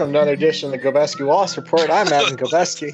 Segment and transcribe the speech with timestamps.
[0.00, 1.90] Welcome to another edition of the Gobeski Wallace Report.
[1.90, 2.90] I'm Evan Gobeski.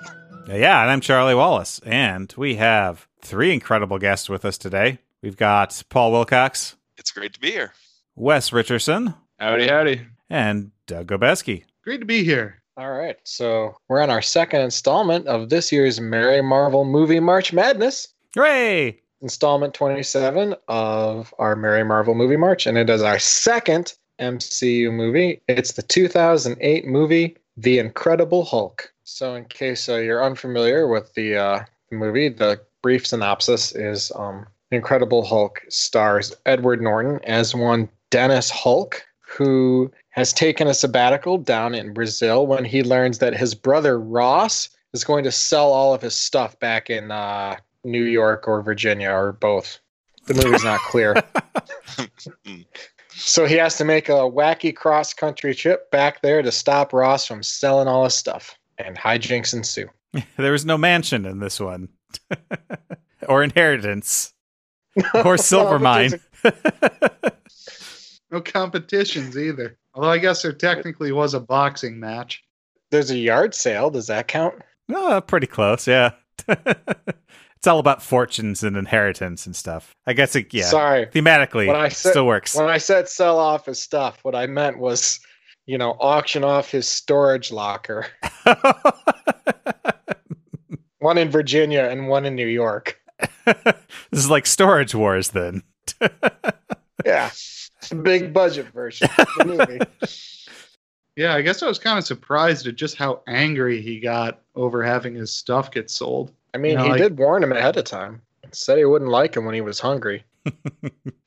[0.49, 4.99] Yeah, and I'm Charlie Wallace, and we have three incredible guests with us today.
[5.23, 7.75] We've got Paul Wilcox, It's great to be here.
[8.17, 10.01] Wes Richardson, Howdy, howdy.
[10.29, 11.63] and Doug Gobeski.
[11.85, 12.61] Great to be here.
[12.77, 17.53] All right, so we're on our second installment of this year's Merry Marvel Movie March
[17.53, 19.01] Madness, Hooray!
[19.23, 25.41] installment 27 of our Merry Marvel Movie March, and it is our second MCU movie.
[25.49, 28.93] It's the 2008 movie The Incredible Hulk.
[29.05, 34.47] So, in case uh, you're unfamiliar with the uh, movie, the brief synopsis is um,
[34.71, 41.75] Incredible Hulk stars Edward Norton as one Dennis Hulk, who has taken a sabbatical down
[41.75, 46.03] in Brazil when he learns that his brother Ross is going to sell all of
[46.03, 49.79] his stuff back in uh, New York or Virginia or both.
[50.27, 51.15] The movie's not clear.
[53.17, 57.27] so he has to make a wacky cross country trip back there to stop Ross
[57.27, 58.57] from selling all his stuff.
[58.79, 59.89] And hijinks ensue.
[60.39, 61.91] There was no mansion in this one,
[63.29, 64.33] or inheritance,
[65.25, 66.13] or silver mine.
[68.31, 69.77] No competitions either.
[69.93, 72.43] Although I guess there technically was a boxing match.
[72.91, 73.91] There's a yard sale.
[73.91, 74.55] Does that count?
[74.91, 76.13] oh, pretty close, yeah.
[77.67, 79.93] It's all about fortunes and inheritance and stuff.
[80.07, 80.67] I guess it, yeah.
[80.67, 81.07] Sorry.
[81.07, 82.55] Thematically, When I it said- still works.
[82.55, 85.19] When I said sell off his stuff, what I meant was,
[85.67, 88.07] you know, auction off his storage locker.
[91.01, 93.01] One in Virginia and one in New York.
[93.45, 93.75] this
[94.13, 95.65] is like storage wars, then.
[97.05, 97.31] Yeah.
[97.89, 99.79] The big budget version of the movie.
[101.15, 104.83] Yeah, I guess I was kind of surprised at just how angry he got over
[104.83, 106.33] having his stuff get sold.
[106.57, 108.23] I mean, You know, he like- did warn him ahead of time.
[108.53, 110.25] Said he wouldn't like him when he was hungry.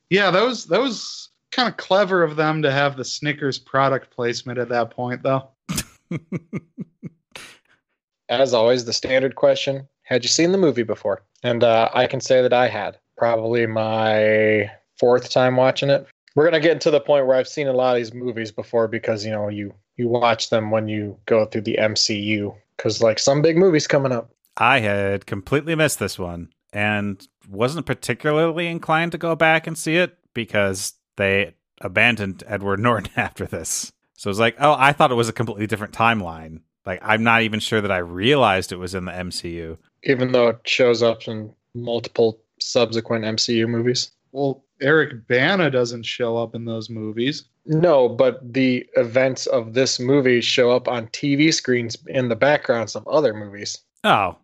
[0.10, 4.10] Yeah, that was that was kind of clever of them to have the Snickers product
[4.10, 5.50] placement at that point, though.
[8.30, 11.22] As always, the standard question Had you seen the movie before?
[11.44, 12.98] And uh, I can say that I had.
[13.18, 16.08] Probably my fourth time watching it.
[16.36, 18.52] We're going to get to the point where I've seen a lot of these movies
[18.52, 22.56] before because, you know, you, you watch them when you go through the MCU.
[22.78, 24.32] Because, like, some big movies coming up.
[24.60, 29.96] I had completely missed this one and wasn't particularly inclined to go back and see
[29.96, 33.92] it because they abandoned Edward Norton after this.
[34.18, 36.60] So it was like, oh, I thought it was a completely different timeline.
[36.86, 39.78] Like, I'm not even sure that I realized it was in the MCU.
[40.04, 44.12] Even though it shows up in multiple subsequent MCU movies.
[44.32, 47.46] Well, Eric Bana doesn't show up in those movies.
[47.66, 52.96] No, but the events of this movie show up on TV screens in the backgrounds
[52.96, 53.80] of other movies.
[54.04, 54.38] Oh,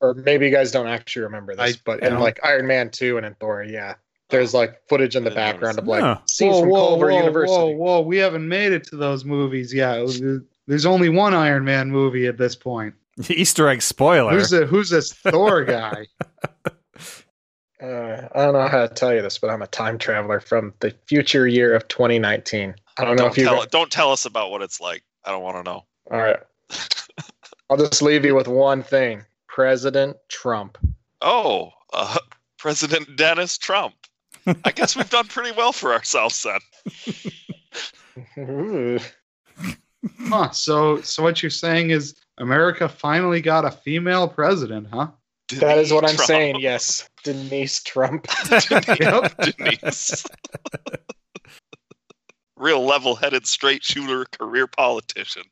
[0.00, 2.20] Or maybe you guys don't actually remember this, I but in don't.
[2.20, 3.94] like Iron Man 2 and in Thor, yeah.
[4.30, 6.18] There's like footage in the background of like Huh.
[6.28, 7.50] scenes from Culver University.
[7.52, 8.00] whoa, whoa!
[8.02, 10.06] We haven't made it to those movies yet.
[10.66, 12.94] There's only one Iron Man movie at this point.
[13.30, 14.32] Easter egg spoiler.
[14.32, 16.06] Who's the Who's this Thor guy?
[17.82, 20.74] Uh, I don't know how to tell you this, but I'm a time traveler from
[20.80, 22.74] the future year of 2019.
[22.98, 23.44] I don't know Don't if you.
[23.44, 25.04] tell, don't tell us about what it's like.
[25.24, 25.84] I don't want to know.
[26.10, 26.38] All right.
[27.70, 29.24] I'll just leave you with one thing
[29.58, 30.78] President Trump.
[31.20, 32.18] Oh, uh,
[32.60, 33.92] President Dennis Trump.
[34.64, 36.60] I guess we've done pretty well for ourselves then.
[40.20, 40.50] Huh?
[40.50, 45.08] So, so what you're saying is America finally got a female president, huh?
[45.54, 46.28] That is what I'm Trump.
[46.28, 46.60] saying.
[46.60, 48.28] Yes, Denise Trump.
[48.70, 49.36] Yep.
[49.58, 50.24] Denise.
[52.56, 55.42] Real level-headed, straight shooter, career politician.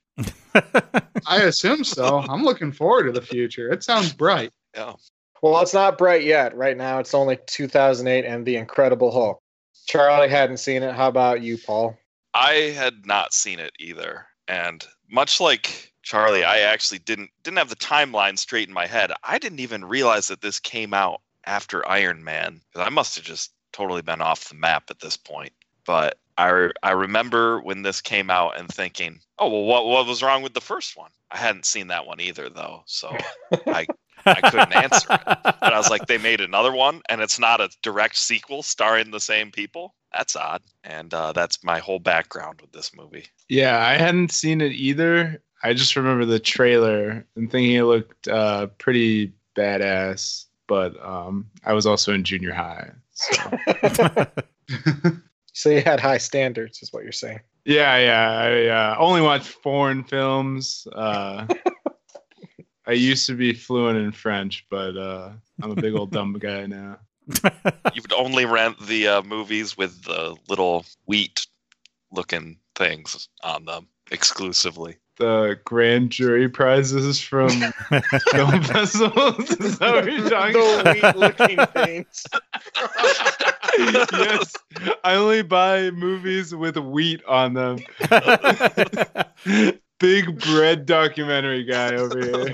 [1.27, 2.19] I assume so.
[2.19, 3.71] I'm looking forward to the future.
[3.73, 4.53] It sounds bright.
[4.75, 4.95] Yeah.
[5.43, 6.57] Well, it's not bright yet.
[6.57, 9.41] Right now, it's only 2008 and The Incredible Hulk.
[9.87, 10.95] Charlie hadn't seen it.
[10.95, 11.97] How about you, Paul?
[12.35, 17.69] I had not seen it either, and much like Charlie, I actually didn't didn't have
[17.69, 19.13] the timeline straight in my head.
[19.23, 22.61] I didn't even realize that this came out after Iron Man.
[22.73, 25.53] 'cause I must have just totally been off the map at this point.
[25.87, 30.23] But I I remember when this came out and thinking, oh well, what what was
[30.23, 31.11] wrong with the first one?
[31.31, 33.17] I hadn't seen that one either though, so
[33.67, 33.87] I
[34.25, 35.21] I couldn't answer it.
[35.63, 39.11] And I was like, they made another one, and it's not a direct sequel starring
[39.11, 39.95] the same people.
[40.13, 40.63] That's odd.
[40.85, 43.27] And uh, that's my whole background with this movie.
[43.49, 45.43] Yeah, I hadn't seen it either.
[45.63, 50.47] I just remember the trailer and thinking it looked uh, pretty badass.
[50.67, 52.91] But um, I was also in junior high.
[53.13, 53.37] So.
[55.57, 57.41] So you had high standards, is what you're saying.
[57.65, 58.31] yeah, yeah.
[58.31, 60.87] I uh, only watch foreign films.
[60.95, 61.47] Uh,
[62.87, 65.31] I used to be fluent in French, but uh,
[65.63, 66.99] I'm a big old dumb guy now.
[67.27, 71.47] You would only rent the uh, movies with the little wheat
[72.13, 74.97] looking things on them exclusively.
[75.19, 77.49] the grand jury prizes from
[78.31, 79.51] film festivals?
[79.53, 80.85] Is that what you're talking about?
[80.85, 82.27] the wheat looking things.
[83.79, 84.55] Yes,
[85.05, 87.79] I only buy movies with wheat on them.
[89.99, 92.53] Big bread documentary guy over here.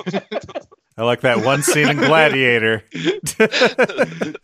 [0.97, 2.85] I like that one scene in Gladiator.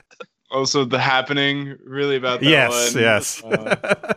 [0.50, 3.02] Also, The Happening, really about that yes, one.
[3.02, 3.44] yes.
[3.44, 4.14] Uh,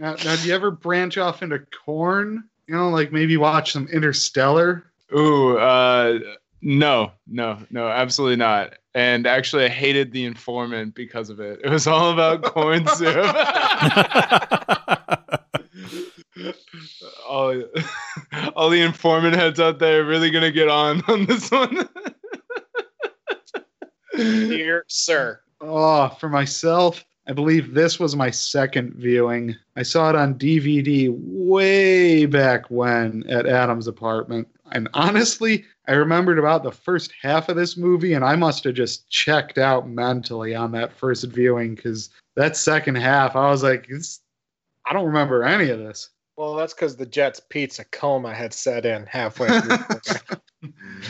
[0.00, 2.42] Now, now, do you ever branch off into corn?
[2.66, 4.90] You know, like maybe watch some Interstellar.
[5.16, 6.18] ooh, uh,
[6.62, 8.74] no, no, no, absolutely not.
[8.96, 11.60] And actually, I hated The Informant because of it.
[11.62, 13.36] It was all about corn syrup.
[17.28, 17.62] all,
[18.54, 21.88] all the informant heads out there are really gonna get on on this one.
[24.14, 25.40] Dear sir.
[25.60, 29.54] Oh, for myself, I believe this was my second viewing.
[29.76, 34.48] I saw it on DVD way back when at Adam's apartment.
[34.72, 38.74] And honestly, I remembered about the first half of this movie, and I must have
[38.74, 43.86] just checked out mentally on that first viewing because that second half, I was like,
[43.88, 44.20] it's,
[44.84, 46.10] I don't remember any of this.
[46.36, 49.78] Well, that's because the Jets pizza coma had set in halfway through.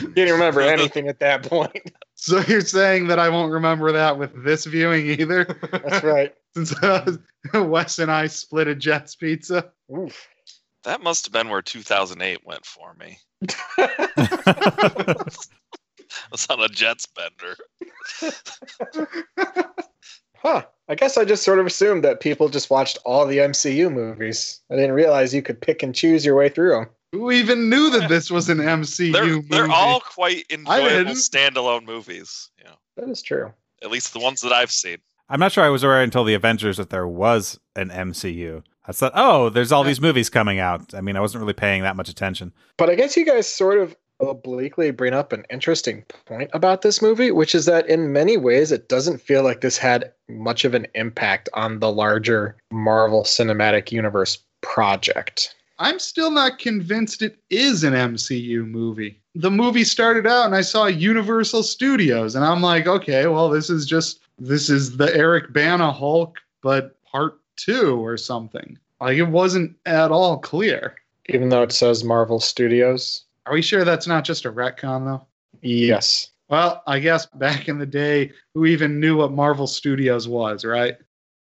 [0.14, 1.92] Didn't remember anything at that point.
[2.14, 5.44] So you're saying that I won't remember that with this viewing either?
[5.72, 6.34] That's right.
[6.54, 7.16] Since uh,
[7.54, 9.70] Wes and I split a Jets pizza.
[9.94, 10.28] Oof.
[10.86, 13.18] That must have been where 2008 went for me.
[13.78, 15.14] I
[16.30, 17.56] was on a Jets bender.
[20.38, 20.62] Huh.
[20.88, 24.60] I guess I just sort of assumed that people just watched all the MCU movies.
[24.70, 26.86] I didn't realize you could pick and choose your way through them.
[27.12, 29.48] Who even knew that this was an MCU They're movie?
[29.48, 31.14] they're all quite I enjoyable didn't.
[31.16, 32.50] standalone movies.
[32.62, 32.74] Yeah.
[32.96, 33.52] That is true.
[33.82, 34.98] at least the ones that I've seen.
[35.28, 38.62] I'm not sure I was aware until the Avengers that there was an MCU.
[38.88, 40.94] I thought, oh, there's all these movies coming out.
[40.94, 42.52] I mean, I wasn't really paying that much attention.
[42.76, 47.02] But I guess you guys sort of obliquely bring up an interesting point about this
[47.02, 50.74] movie, which is that in many ways it doesn't feel like this had much of
[50.74, 55.54] an impact on the larger Marvel Cinematic Universe project.
[55.78, 59.20] I'm still not convinced it is an MCU movie.
[59.34, 63.68] The movie started out and I saw Universal Studios and I'm like, okay, well this
[63.68, 68.78] is just this is the Eric Bana Hulk but part 2 or something.
[69.00, 70.96] Like it wasn't at all clear.
[71.28, 73.24] Even though it says Marvel Studios.
[73.46, 75.26] Are we sure that's not just a retcon though?
[75.60, 76.28] Yes.
[76.48, 80.96] Well, I guess back in the day, who even knew what Marvel Studios was, right?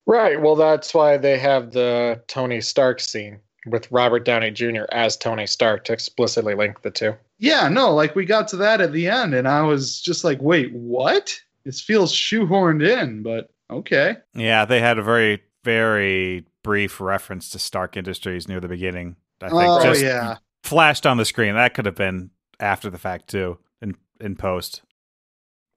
[0.07, 0.41] Right.
[0.41, 4.85] Well, that's why they have the Tony Stark scene with Robert Downey Jr.
[4.93, 7.15] as Tony Stark to explicitly link the two.
[7.39, 10.41] Yeah, no, like we got to that at the end, and I was just like,
[10.41, 11.35] wait, what?
[11.65, 14.17] This feels shoehorned in, but okay.
[14.35, 19.17] Yeah, they had a very, very brief reference to Stark Industries near the beginning.
[19.43, 20.37] I think Oh, just yeah.
[20.63, 21.55] flashed on the screen.
[21.55, 22.31] That could have been
[22.61, 24.83] after the fact too, in in post.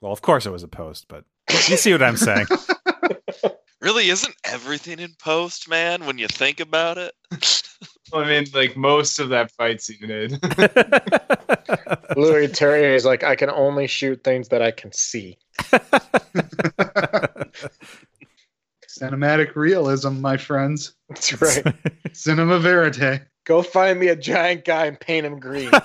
[0.02, 1.24] Well, of course it was a post, but
[1.68, 2.46] you see what I'm saying.
[3.80, 6.06] Really, isn't everything in post, man?
[6.08, 7.14] When you think about it.
[8.14, 10.32] I mean, like most of that fight scene did.
[12.18, 15.38] Louis Leterrier is like, I can only shoot things that I can see.
[19.00, 20.94] Cinematic realism, my friends.
[21.10, 21.76] That's right.
[22.14, 23.22] Cinema verite.
[23.46, 25.72] Go find me a giant guy and paint him green.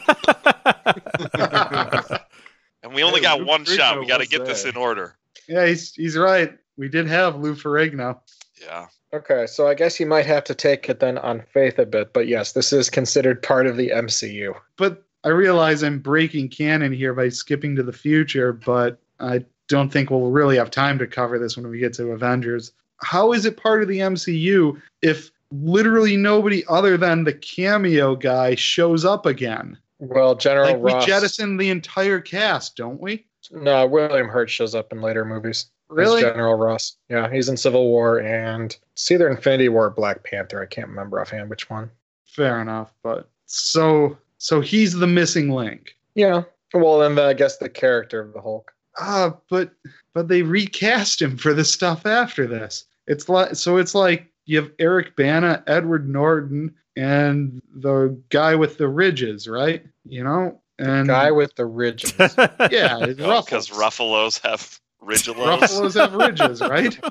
[2.83, 4.01] And we only Hey, got Lou one shot.
[4.01, 5.17] We got to was get this in order.
[5.49, 6.59] Yeah, he's he's right.
[6.77, 8.19] We did have Lou Ferrigno.
[8.61, 8.87] Yeah.
[9.13, 12.13] okay, so I guess you might have to take it then on faith a bit,
[12.13, 14.55] but yes, this is considered part of the MCU.
[14.77, 19.93] But I realize I'm breaking canon here by skipping to the future, but I don't
[19.93, 22.73] think we'll really have time to cover this when we get to Avengers.
[23.03, 28.55] How is it part of the MCU if literally nobody other than the cameo guy
[28.55, 29.79] shows up again?
[29.99, 33.25] Well, General Like we jettison the entire cast, don't we?
[33.51, 35.67] No, William Hurt shows up in later movies.
[35.91, 36.23] as Really?
[36.23, 36.97] General Ross.
[37.09, 40.63] Yeah, he's in Civil War and it's either Infinity War or Black Panther.
[40.63, 41.91] I can't remember offhand which one.
[42.25, 45.97] Fair enough, but so so he's the missing link.
[46.15, 46.43] Yeah.
[46.75, 48.73] Well, and then I guess the character of the Hulk.
[48.99, 49.73] Ah, but
[50.15, 52.87] but they recast him for the stuff after this.
[53.07, 58.79] It's like so it's like you have Eric Bana, Edward Norton, and the guy with
[58.79, 59.85] the ridges, right?
[60.05, 62.13] You know, and the Guy with the ridges.
[62.19, 62.29] yeah,
[63.01, 64.41] it's Because Ruffles.
[64.41, 65.61] Ruffalos have Rigilos.
[65.61, 66.99] Ruffles have ridges, right?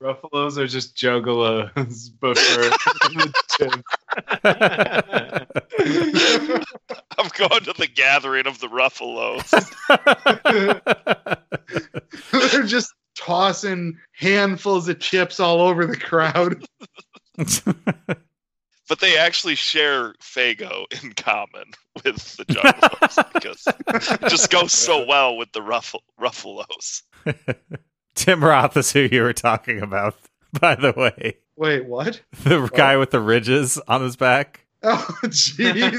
[0.00, 2.78] Ruffalos are just juggalos, but for the.
[7.18, 9.50] I'm going to the gathering of the Ruffalos.
[12.52, 16.64] They're just tossing handfuls of chips all over the crowd.
[17.36, 17.62] But
[18.88, 21.72] but they actually share Faygo in common
[22.04, 27.02] with the Juggalos because it just goes so well with the Ruffle Ruffalos.
[28.14, 30.16] Tim Roth is who you were talking about,
[30.60, 31.36] by the way.
[31.56, 32.20] Wait, what?
[32.44, 34.64] The guy with the ridges on his back.
[34.82, 35.98] Oh, jeez.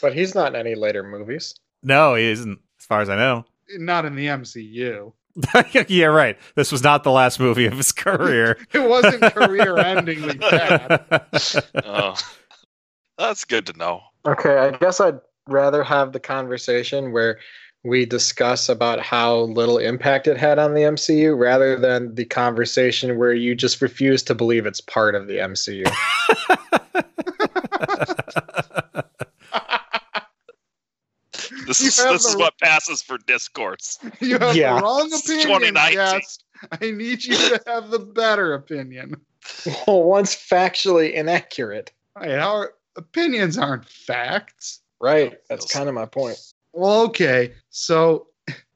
[0.00, 1.54] But he's not in any later movies.
[1.82, 3.44] no, he isn't, as far as I know.
[3.78, 5.12] Not in the MCU.
[5.88, 6.36] yeah, right.
[6.54, 8.58] This was not the last movie of his career.
[8.72, 11.84] It wasn't career-endingly bad.
[11.84, 12.14] Oh,
[13.18, 14.02] that's good to know.
[14.26, 17.38] Okay, I guess I'd rather have the conversation where
[17.84, 23.18] we discuss about how little impact it had on the MCU rather than the conversation
[23.18, 25.86] where you just refuse to believe it's part of the MCU.
[31.70, 33.96] This You is have this is what passes for discourse.
[34.20, 34.74] You have Yeah.
[34.74, 36.42] the wrong It's opinion, guest.
[36.72, 39.14] I need you to have the better opinion.
[39.86, 41.92] well, one's factually inaccurate.
[42.20, 44.80] Hey, our opinions aren't facts.
[45.00, 45.38] Right.
[45.48, 46.38] That's kind of my point.
[46.72, 47.52] Well, okay.
[47.70, 48.26] So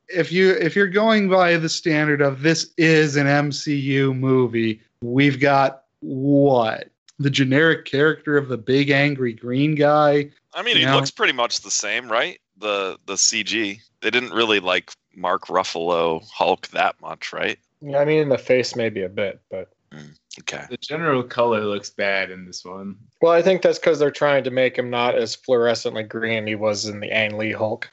[0.08, 5.40] if you if you're going by the standard of this is an MCU movie, we've
[5.40, 6.90] got what?
[7.18, 10.30] The generic character of the big angry green guy.
[10.54, 10.94] I mean, he Yeah.
[10.94, 12.38] looks pretty much the same, right?
[12.58, 13.80] The the CG.
[14.00, 17.58] They didn't really like Mark Ruffalo Hulk that much, right?
[17.80, 20.64] Yeah, I mean, in the face, maybe a bit, but mm, Okay.
[20.68, 22.96] The general color looks bad in this one.
[23.20, 26.54] well, I think that's because they're trying to make him not as fluorescently green he
[26.54, 27.90] was in the Ang Lee Hulk,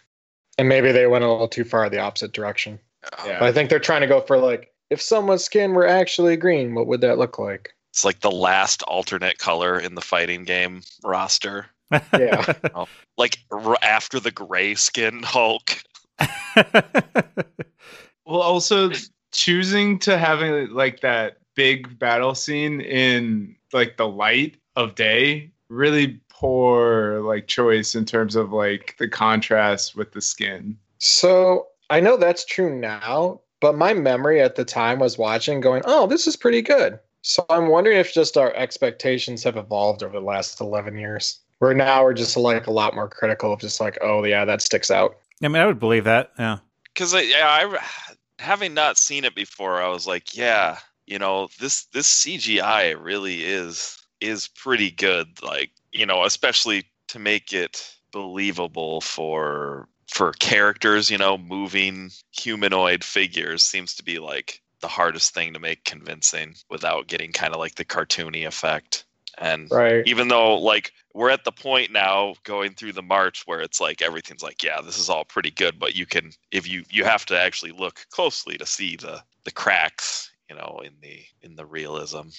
[0.57, 2.79] and maybe they went a little too far the opposite direction.
[3.17, 3.27] Oh.
[3.27, 3.39] Yeah.
[3.39, 6.75] But I think they're trying to go for like, if someone's skin were actually green,
[6.75, 7.73] what would that look like?
[7.91, 11.67] It's like the last alternate color in the fighting game roster.
[12.17, 12.53] Yeah.
[12.75, 15.83] Oh, like r- after the gray skin Hulk.
[18.31, 18.91] Well, also
[19.33, 26.17] choosing to having like that big battle scene in like the light of day, really
[26.29, 30.77] poor like choice in terms of like the contrast with the skin.
[30.99, 35.81] So I know that's true now, but my memory at the time was watching, going,
[35.85, 40.13] "Oh, this is pretty good." So I'm wondering if just our expectations have evolved over
[40.13, 41.40] the last 11 years.
[41.61, 44.63] Where now we're just like a lot more critical of just like, "Oh, yeah, that
[44.63, 46.31] sticks out." I mean, I would believe that.
[46.39, 46.57] Yeah.
[46.85, 47.79] Because I, yeah, I
[48.39, 53.43] having not seen it before, I was like, yeah, you know, this this CGI really
[53.43, 55.27] is is pretty good.
[55.43, 63.03] Like, you know, especially to make it believable for for characters, you know, moving humanoid
[63.03, 67.59] figures seems to be like the hardest thing to make convincing without getting kind of
[67.59, 69.05] like the cartoony effect.
[69.37, 70.03] And Right.
[70.07, 74.01] even though like we're at the point now going through the march where it's like
[74.01, 77.25] everything's like yeah this is all pretty good but you can if you you have
[77.25, 81.65] to actually look closely to see the the cracks you know in the in the
[81.65, 82.29] realism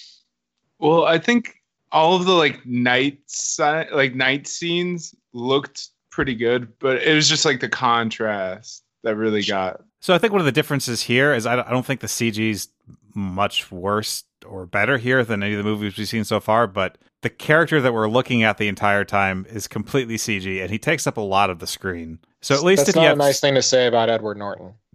[0.79, 6.67] Well, I think all of the like night si- like night scenes looked pretty good,
[6.79, 9.81] but it was just like the contrast that really got.
[9.99, 12.07] So I think one of the differences here is I don't, I don't think the
[12.07, 12.67] CG's
[13.13, 16.97] much worse or better here than any of the movies we've seen so far, but
[17.21, 21.07] the character that we're looking at the entire time is completely CG, and he takes
[21.07, 22.19] up a lot of the screen.
[22.41, 24.73] So at least that's if not you a nice thing to say about Edward Norton.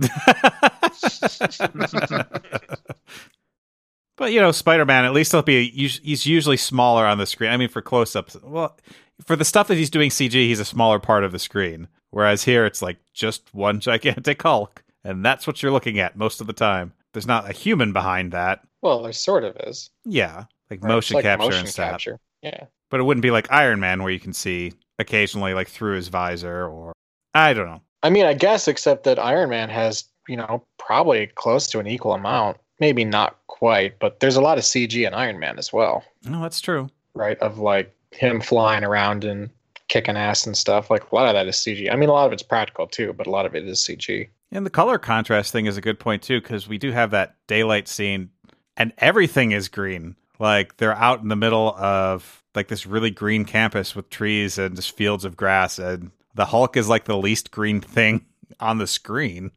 [4.16, 7.50] but you know, Spider-Man at least he'll be he's usually smaller on the screen.
[7.50, 8.76] I mean, for close-ups, well,
[9.24, 11.88] for the stuff that he's doing CG, he's a smaller part of the screen.
[12.10, 16.42] Whereas here, it's like just one gigantic Hulk, and that's what you're looking at most
[16.42, 16.92] of the time.
[17.18, 18.60] There's not a human behind that.
[18.80, 19.90] Well, there sort of is.
[20.04, 20.88] Yeah, like Right?
[20.88, 21.90] motion like capture motion and stuff.
[21.90, 22.20] capture.
[22.42, 22.66] Yeah.
[22.90, 26.06] But it wouldn't be like Iron Man, where you can see occasionally like through his
[26.06, 26.92] visor, or
[27.34, 27.80] I don't know.
[28.04, 31.88] I mean, I guess except that Iron Man has, you know, probably close to an
[31.88, 32.58] equal amount.
[32.78, 36.40] Maybe not quite, but there's a lot of CG in Iron Man as well, No,
[36.40, 36.88] that's true.
[37.14, 37.36] right?
[37.40, 39.50] Of like him flying around and
[39.88, 40.88] kicking ass and stuff.
[40.88, 41.90] Like a lot of that is CG.
[41.92, 44.28] I mean, a lot of it's practical too, but a lot of it is CG.
[44.50, 47.36] And the color contrast thing is a good point too, because we do have that
[47.46, 48.30] daylight scene,
[48.76, 50.16] and everything is green.
[50.38, 54.74] Like they're out in the middle of like this really green campus with trees and
[54.76, 58.24] just fields of grass, and the Hulk is like the least green thing
[58.60, 59.50] on the screen.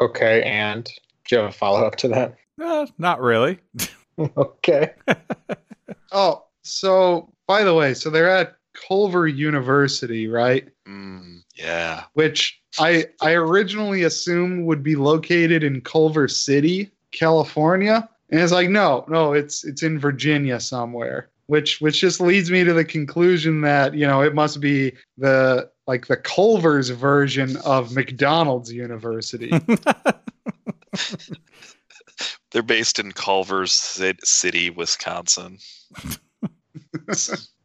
[0.00, 2.36] Okay, and do you have a follow up to that?
[2.60, 3.58] Uh, not really.
[4.36, 4.90] okay.
[6.12, 10.68] Oh, so by the way, so they're at Culver University, right?
[10.86, 18.40] mm, yeah Which I I originally assumed would be located in Culver City, California, and
[18.40, 21.28] it's like no, no, it's it's in Virginia somewhere.
[21.46, 25.68] Which which just leads me to the conclusion that you know it must be the
[25.86, 29.50] like the Culver's version of McDonald's University.
[32.50, 35.58] They're based in Culver's City, Wisconsin.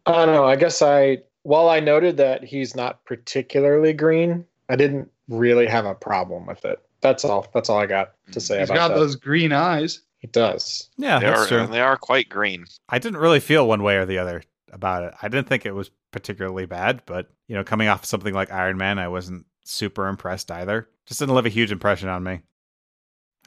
[0.05, 0.45] I don't know.
[0.45, 5.85] I guess I, while I noted that he's not particularly green, I didn't really have
[5.85, 6.79] a problem with it.
[7.01, 7.45] That's all.
[7.53, 8.95] That's all I got to say He's about got that.
[8.95, 10.01] those green eyes.
[10.17, 10.89] He does.
[10.97, 11.67] Yeah, they that's are true.
[11.67, 12.65] they are quite green.
[12.89, 15.13] I didn't really feel one way or the other about it.
[15.21, 18.77] I didn't think it was particularly bad, but you know, coming off something like Iron
[18.77, 20.89] Man, I wasn't super impressed either.
[21.05, 22.41] Just didn't leave a huge impression on me.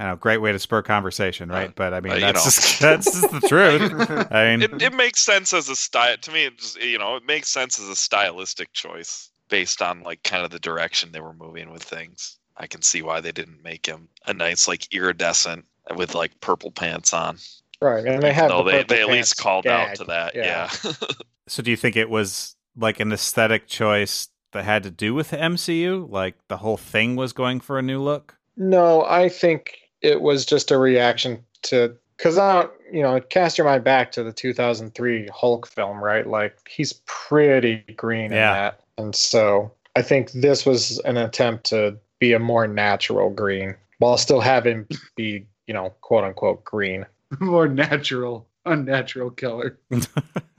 [0.00, 1.70] I know, great way to spur conversation, right?
[1.70, 4.28] Uh, but I mean, uh, that's just that's just the truth.
[4.30, 6.44] I mean, It, it makes sense as a style to me.
[6.44, 10.44] It just, you know, it makes sense as a stylistic choice based on like kind
[10.44, 12.38] of the direction they were moving with things.
[12.56, 15.64] I can see why they didn't make him a nice like iridescent
[15.96, 17.38] with like purple pants on.
[17.80, 18.50] Right, and they have.
[18.50, 20.34] No, the they they at least pants called out to that.
[20.34, 20.70] Yeah.
[20.84, 20.92] Yeah.
[21.48, 25.30] so do you think it was like an aesthetic choice that had to do with
[25.30, 26.08] the MCU?
[26.08, 28.36] Like the whole thing was going for a new look?
[28.56, 33.58] No, I think it was just a reaction to because I don't, you know, cast
[33.58, 36.26] your mind back to the 2003 Hulk film, right?
[36.26, 38.48] Like he's pretty green Yeah.
[38.50, 43.30] in that, and so I think this was an attempt to be a more natural
[43.30, 44.86] green while still having
[45.16, 47.06] be, you know, quote unquote green.
[47.40, 49.78] More natural, unnatural color.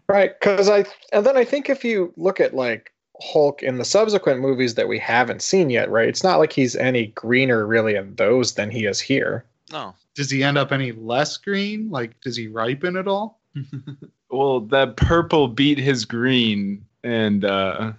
[0.07, 3.85] Right, because I and then I think if you look at like Hulk in the
[3.85, 6.07] subsequent movies that we haven't seen yet, right?
[6.07, 9.45] It's not like he's any greener really in those than he is here.
[9.71, 9.95] no.
[10.15, 11.89] Does he end up any less green?
[11.89, 13.39] Like, does he ripen at all?
[14.31, 17.93] Well, that purple beat his green and uh,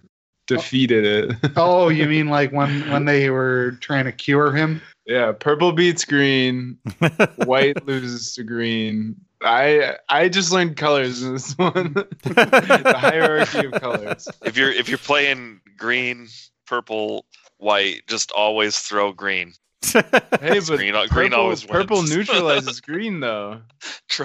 [0.46, 1.52] defeated it.
[1.56, 4.80] oh, you mean like when when they were trying to cure him?
[5.06, 6.78] yeah, purple beats green,
[7.46, 9.16] white loses to green.
[9.42, 11.94] I I just learned colors in this one.
[12.22, 14.28] the hierarchy of colors.
[14.44, 16.28] If you're if you're playing green,
[16.66, 17.24] purple,
[17.58, 19.52] white, just always throw green.
[19.92, 22.10] Hey, but Green- green purple, always purple wins.
[22.16, 23.62] neutralizes green though.
[24.08, 24.24] Tr-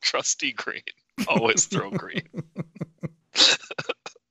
[0.00, 0.82] trusty green.
[1.28, 2.22] Always throw green.
[2.34, 3.56] I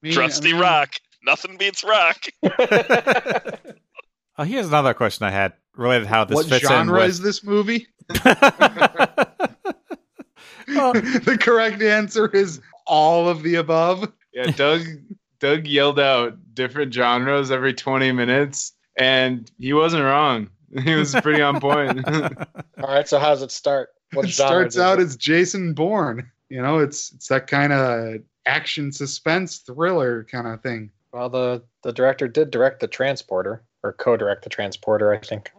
[0.02, 0.94] mean- Trusty I mean, rock.
[1.26, 2.26] Nothing beats rock.
[4.38, 7.22] oh, here's another question I had related to how this What fits genre in is
[7.22, 7.88] this movie?
[10.68, 10.78] With.
[10.78, 10.94] Oh.
[10.94, 14.12] The correct answer is all of the above.
[14.34, 14.82] Yeah, Doug
[15.40, 20.50] Doug yelled out different genres every 20 minutes and he wasn't wrong.
[20.84, 22.08] He was pretty on point.
[22.08, 23.90] All right, so how does it start?
[24.14, 26.30] What it starts out it- as Jason Bourne.
[26.50, 30.92] You know, it's it's that kind of action suspense thriller kind of thing.
[31.12, 35.52] well, the the director did direct the transporter or co-direct the transporter, I think.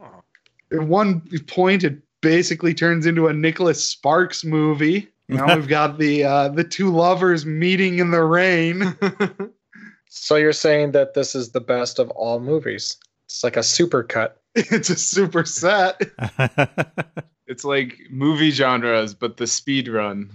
[0.73, 5.08] At one point, it basically turns into a Nicholas Sparks movie.
[5.28, 8.96] Now we've got the uh, the two lovers meeting in the rain.
[10.16, 12.96] So you're saying that this is the best of all movies?
[13.26, 14.40] It's like a super cut.
[14.54, 16.00] it's a super set.
[17.48, 20.30] it's like movie genres, but the speed run.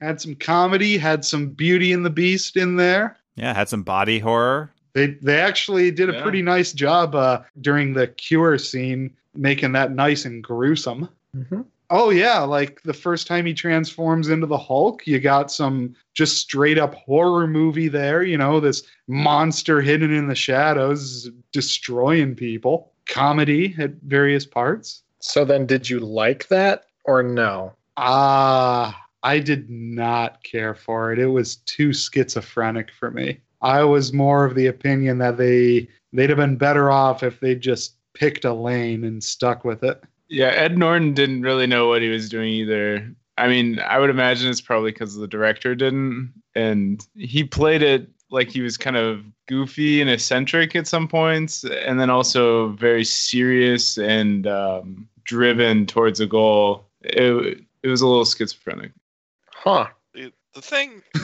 [0.00, 3.18] Had some comedy, had some Beauty and the Beast in there.
[3.36, 4.72] yeah, had some body horror.
[4.94, 6.22] They they actually did a Yeah.
[6.22, 11.08] pretty nice job uh, during the cure scene, making that nice and gruesome.
[11.36, 11.62] Mm-hmm.
[11.90, 16.38] Oh yeah, like the first time he transforms into the Hulk, you got some just
[16.38, 18.22] straight up horror movie there.
[18.22, 22.92] You know, this monster hidden in the shadows, destroying people.
[23.06, 25.02] Comedy at various parts.
[25.18, 27.72] So then, did you like that or no?
[27.96, 31.18] Ah, I did not care for it.
[31.18, 33.40] It was too schizophrenic for me.
[33.62, 37.54] I was more of the opinion that they they'd have been better off if they
[37.54, 40.02] just picked a lane and stuck with it.
[40.28, 43.14] Yeah, Ed Norton didn't really know what he was doing either.
[43.38, 46.32] I mean, I would imagine it's probably because the director didn't.
[46.54, 51.64] And he played it like he was kind of goofy and eccentric at some points,
[51.64, 56.86] and then also very serious and um, driven towards a goal.
[57.02, 58.92] It, it was a little schizophrenic.
[59.50, 59.88] Huh.
[60.14, 61.02] The, the thing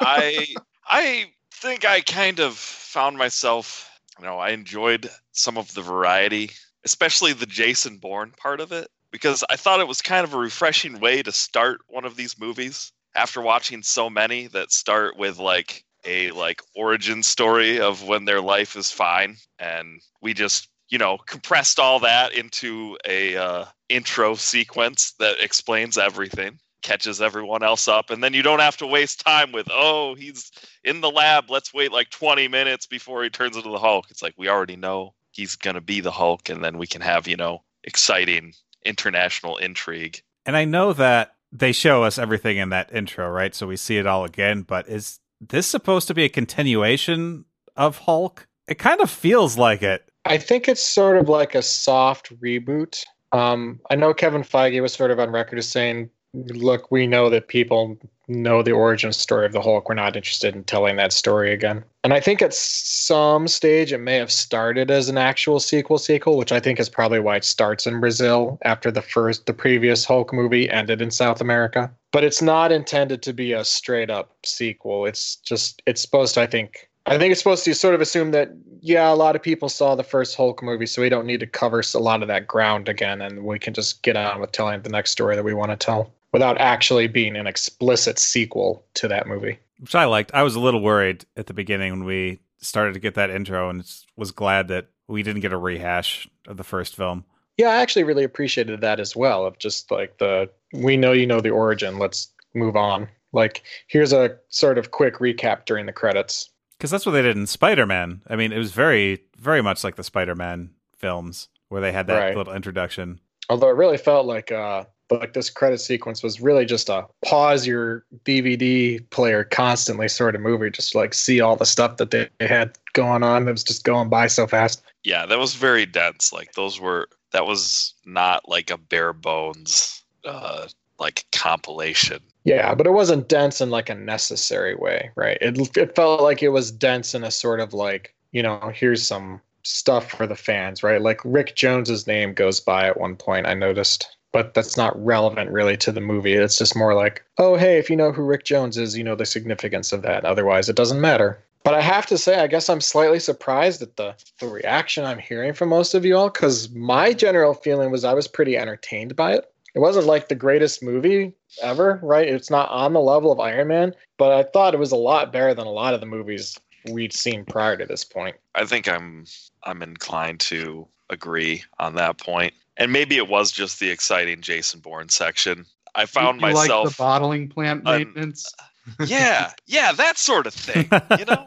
[0.00, 0.46] I
[0.86, 1.30] I
[1.60, 6.52] think I kind of found myself, you know, I enjoyed some of the variety,
[6.86, 10.38] especially the Jason Bourne part of it, because I thought it was kind of a
[10.38, 15.38] refreshing way to start one of these movies after watching so many that start with
[15.38, 19.36] like a like origin story of when their life is fine.
[19.58, 25.98] And we just you know compressed all that into a uh, intro sequence that explains
[25.98, 30.14] everything catches everyone else up and then you don't have to waste time with oh
[30.14, 30.50] he's
[30.84, 34.22] in the lab let's wait like 20 minutes before he turns into the hulk it's
[34.22, 37.28] like we already know he's going to be the hulk and then we can have
[37.28, 38.52] you know exciting
[38.84, 43.54] international intrigue And I know that they show us everything in that intro, right?
[43.54, 47.44] So we see it all again, but is this supposed to be a continuation
[47.76, 48.46] of Hulk?
[48.68, 50.08] It kind of feels like it.
[50.24, 53.04] I think it's sort of like a soft reboot.
[53.32, 57.28] Um, I know Kevin Feige was sort of on record as saying, "Look, we know
[57.28, 59.88] that people know the origin story of the Hulk.
[59.88, 63.98] We're not interested in telling that story again." And I think at some stage it
[63.98, 67.44] may have started as an actual sequel sequel, which I think is probably why it
[67.44, 71.90] starts in Brazil after the first the previous Hulk movie ended in South America.
[72.12, 75.06] But it's not intended to be a straight up sequel.
[75.06, 78.30] It's just it's supposed to I think I think it's supposed to sort of assume
[78.30, 78.50] that
[78.82, 81.46] yeah, a lot of people saw the first Hulk movie, so we don't need to
[81.46, 84.80] cover a lot of that ground again, and we can just get on with telling
[84.82, 89.08] the next story that we want to tell without actually being an explicit sequel to
[89.08, 89.58] that movie.
[89.78, 90.32] Which I liked.
[90.34, 93.70] I was a little worried at the beginning when we started to get that intro,
[93.70, 93.84] and
[94.16, 97.24] was glad that we didn't get a rehash of the first film.
[97.56, 99.46] Yeah, I actually really appreciated that as well.
[99.46, 103.08] Of just like the we know you know the origin, let's move on.
[103.32, 107.36] Like here's a sort of quick recap during the credits because that's what they did
[107.36, 108.22] in Spider-Man.
[108.26, 112.18] I mean, it was very, very much like the Spider-Man films where they had that
[112.18, 112.34] right.
[112.34, 113.20] little introduction.
[113.50, 117.66] Although it really felt like, uh, like this credit sequence was really just a pause
[117.66, 122.28] your DVD player constantly sort of movie, just like see all the stuff that they
[122.40, 123.48] had going on.
[123.48, 124.82] It was just going by so fast.
[125.04, 126.32] Yeah, that was very dense.
[126.32, 130.66] Like those were that was not like a bare bones uh,
[130.98, 132.20] like compilation.
[132.44, 135.38] Yeah, but it wasn't dense in like a necessary way, right?
[135.40, 139.06] It it felt like it was dense in a sort of like, you know, here's
[139.06, 141.02] some stuff for the fans, right?
[141.02, 144.16] Like Rick Jones's name goes by at one point, I noticed.
[144.32, 146.34] But that's not relevant really to the movie.
[146.34, 149.16] It's just more like, oh hey, if you know who Rick Jones is, you know
[149.16, 150.24] the significance of that.
[150.24, 151.42] Otherwise it doesn't matter.
[151.62, 155.18] But I have to say, I guess I'm slightly surprised at the, the reaction I'm
[155.18, 159.14] hearing from most of you all, because my general feeling was I was pretty entertained
[159.14, 162.28] by it it wasn't like the greatest movie ever, right?
[162.28, 165.32] It's not on the level of Iron Man, but I thought it was a lot
[165.32, 166.58] better than a lot of the movies
[166.90, 168.36] we'd seen prior to this point.
[168.54, 169.26] I think I'm
[169.64, 172.54] I'm inclined to agree on that point.
[172.80, 175.66] And maybe it was just the exciting Jason Bourne section.
[175.94, 178.52] I found you, you myself like the bottling plant maintenance.
[179.06, 180.88] yeah, yeah, that sort of thing.
[181.18, 181.46] You know,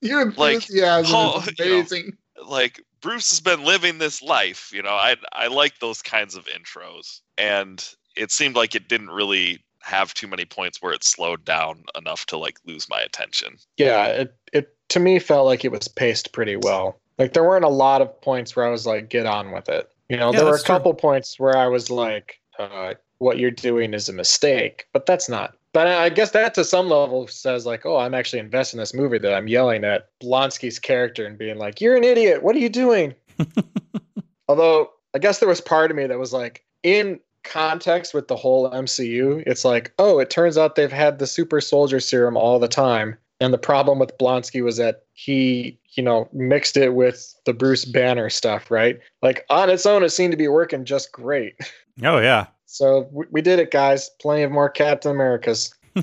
[0.00, 2.04] your enthusiasm like, is amazing.
[2.04, 4.70] You know, like Bruce has been living this life.
[4.72, 9.10] You know, I I like those kinds of intros, and it seemed like it didn't
[9.10, 13.58] really have too many points where it slowed down enough to like lose my attention.
[13.76, 16.98] Yeah, it it to me felt like it was paced pretty well.
[17.18, 19.90] Like there weren't a lot of points where I was like, get on with it.
[20.08, 21.00] You know, yeah, there were a couple true.
[21.00, 25.54] points where I was like, uh, what you're doing is a mistake, but that's not
[25.74, 28.94] but I guess that to some level says like, oh, I'm actually invested in this
[28.94, 32.44] movie that I'm yelling at Blonsky's character and being like, "You're an idiot.
[32.44, 33.12] What are you doing?"
[34.48, 38.36] Although I guess there was part of me that was like, in context with the
[38.36, 42.60] whole MCU, it's like, oh, it turns out they've had the super soldier serum all
[42.60, 43.18] the time.
[43.40, 47.84] And the problem with Blonsky was that he, you know, mixed it with the Bruce
[47.84, 49.00] Banner stuff, right?
[49.22, 51.54] Like on its own, it seemed to be working just great.
[52.02, 52.46] Oh, yeah.
[52.66, 54.10] So we, we did it, guys.
[54.20, 55.72] Plenty of more Captain Americas.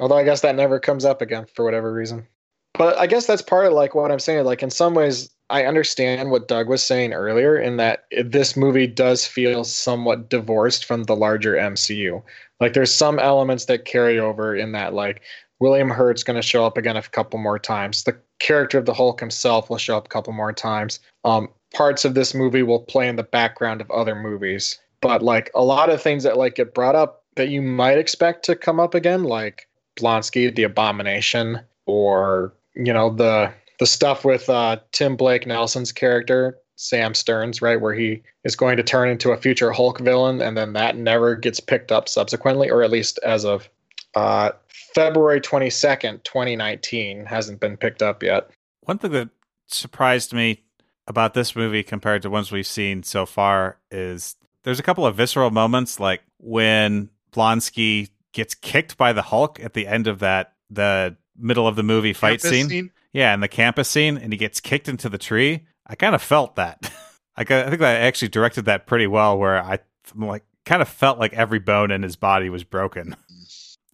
[0.00, 2.26] Although I guess that never comes up again for whatever reason.
[2.72, 4.46] But I guess that's part of like what I'm saying.
[4.46, 8.86] Like in some ways, I understand what Doug was saying earlier in that this movie
[8.86, 12.22] does feel somewhat divorced from the larger MCU.
[12.60, 15.22] Like there's some elements that carry over in that like
[15.60, 18.04] William Hurt's going to show up again a couple more times.
[18.04, 21.00] The character of the Hulk himself will show up a couple more times.
[21.24, 25.50] Um, parts of this movie will play in the background of other movies but like
[25.54, 28.80] a lot of things that like get brought up that you might expect to come
[28.80, 29.68] up again, like
[29.98, 36.58] Blonsky, the Abomination, or you know the the stuff with uh, Tim Blake Nelson's character
[36.76, 40.56] Sam Sterns, right, where he is going to turn into a future Hulk villain, and
[40.56, 43.68] then that never gets picked up subsequently, or at least as of
[44.14, 44.50] uh,
[44.94, 48.50] February twenty second, twenty nineteen, hasn't been picked up yet.
[48.82, 49.30] One thing that
[49.66, 50.64] surprised me
[51.06, 55.16] about this movie compared to ones we've seen so far is there's a couple of
[55.16, 60.54] visceral moments, like when Blonsky gets kicked by the Hulk at the end of that
[60.70, 62.68] the middle of the movie fight scene.
[62.68, 62.90] scene.
[63.12, 65.66] Yeah, in the campus scene, and he gets kicked into the tree.
[65.86, 66.92] I kind of felt that.
[67.36, 69.80] I, I think I actually directed that pretty well, where I
[70.14, 73.16] like kind of felt like every bone in his body was broken.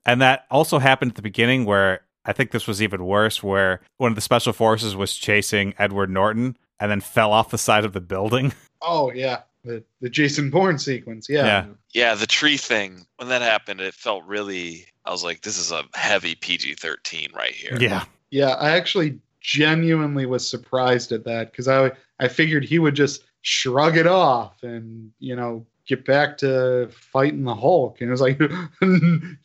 [0.06, 3.80] And that also happened at the beginning, where I think this was even worse, where
[3.98, 7.84] one of the special forces was chasing Edward Norton and then fell off the side
[7.84, 8.52] of the building.
[8.82, 11.28] Oh yeah the the Jason Bourne sequence.
[11.28, 11.44] Yeah.
[11.44, 11.66] yeah.
[11.92, 13.06] Yeah, the tree thing.
[13.16, 17.30] When that happened, it felt really I was like, this is a heavy PG thirteen
[17.34, 17.76] right here.
[17.78, 18.04] Yeah.
[18.30, 18.50] Yeah.
[18.50, 23.96] I actually genuinely was surprised at that because I I figured he would just shrug
[23.96, 28.00] it off and, you know, get back to fighting the Hulk.
[28.00, 28.38] And it was like,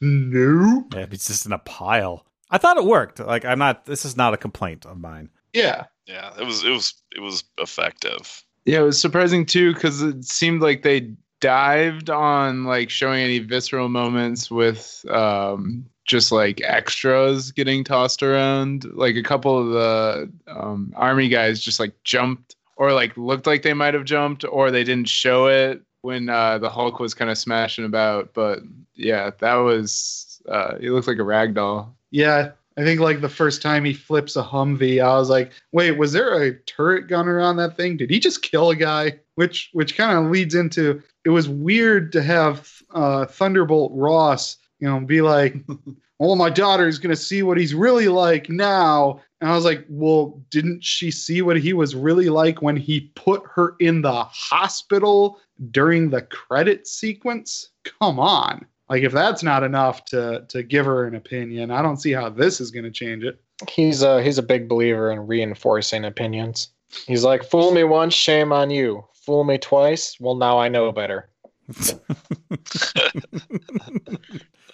[0.02, 0.86] no.
[0.94, 2.26] Yeah, it's just in a pile.
[2.50, 3.20] I thought it worked.
[3.20, 5.30] Like I'm not this is not a complaint of mine.
[5.54, 5.86] Yeah.
[6.08, 8.44] Yeah, it was it was it was effective.
[8.66, 13.40] Yeah, it was surprising too because it seemed like they dived on like showing any
[13.40, 18.86] visceral moments with um, just like extras getting tossed around.
[18.94, 23.62] Like a couple of the um, army guys just like jumped or like looked like
[23.62, 27.32] they might have jumped or they didn't show it when uh, the Hulk was kind
[27.32, 28.34] of smashing about.
[28.34, 28.62] But
[28.96, 31.96] yeah, that was uh, he looked like a rag doll.
[32.10, 32.52] Yeah.
[32.78, 36.14] I think like the first time he flips a Humvee, I was like, wait, was
[36.14, 37.98] there a turret gunner on that thing?
[37.98, 39.20] Did he just kill a guy?
[39.36, 44.88] Which which kind of leads into it was weird to have uh, Thunderbolt Ross, you
[44.88, 45.56] know, be like,
[46.20, 50.40] "Oh, my daughter's gonna see what he's really like now." And I was like, "Well,
[50.52, 55.40] didn't she see what he was really like when he put her in the hospital
[55.72, 57.70] during the credit sequence?
[57.84, 61.98] Come on." Like if that's not enough to to give her an opinion, I don't
[61.98, 63.42] see how this is going to change it.
[63.68, 66.70] He's a he's a big believer in reinforcing opinions.
[67.08, 69.04] He's like, "Fool me once, shame on you.
[69.14, 71.30] Fool me twice, well now I know better."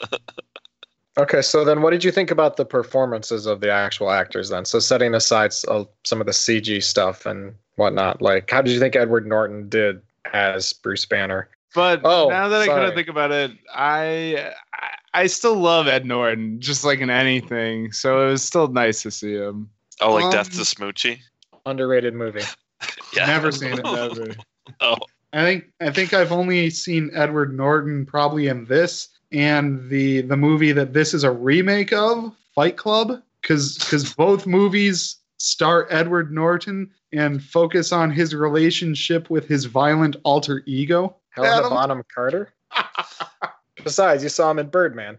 [1.17, 4.65] Okay, so then what did you think about the performances of the actual actors then?
[4.65, 8.79] So setting aside uh, some of the CG stuff and whatnot, like how did you
[8.79, 10.01] think Edward Norton did
[10.33, 11.49] as Bruce Banner?
[11.73, 15.87] But Oh, now that I kind of think about it, I, I I still love
[15.87, 17.91] Ed Norton, just like in anything.
[17.91, 19.69] So it was still nice to see him.
[19.99, 21.19] Oh, like Um, Death to Smoochy.
[21.65, 22.43] Underrated movie.
[23.15, 23.83] Yeah, Never seen it.
[23.83, 24.35] Never.
[24.81, 24.97] Oh,
[25.33, 30.37] I think I think I've only seen Edward Norton probably in this and the the
[30.37, 36.31] movie that this is a remake of, Fight Club, because because both movies star Edward
[36.31, 41.15] Norton and focus on his relationship with his violent alter ego.
[41.29, 41.69] Helena Adam?
[41.69, 42.53] Bonham Carter.
[43.83, 45.17] Besides, you saw him in Birdman.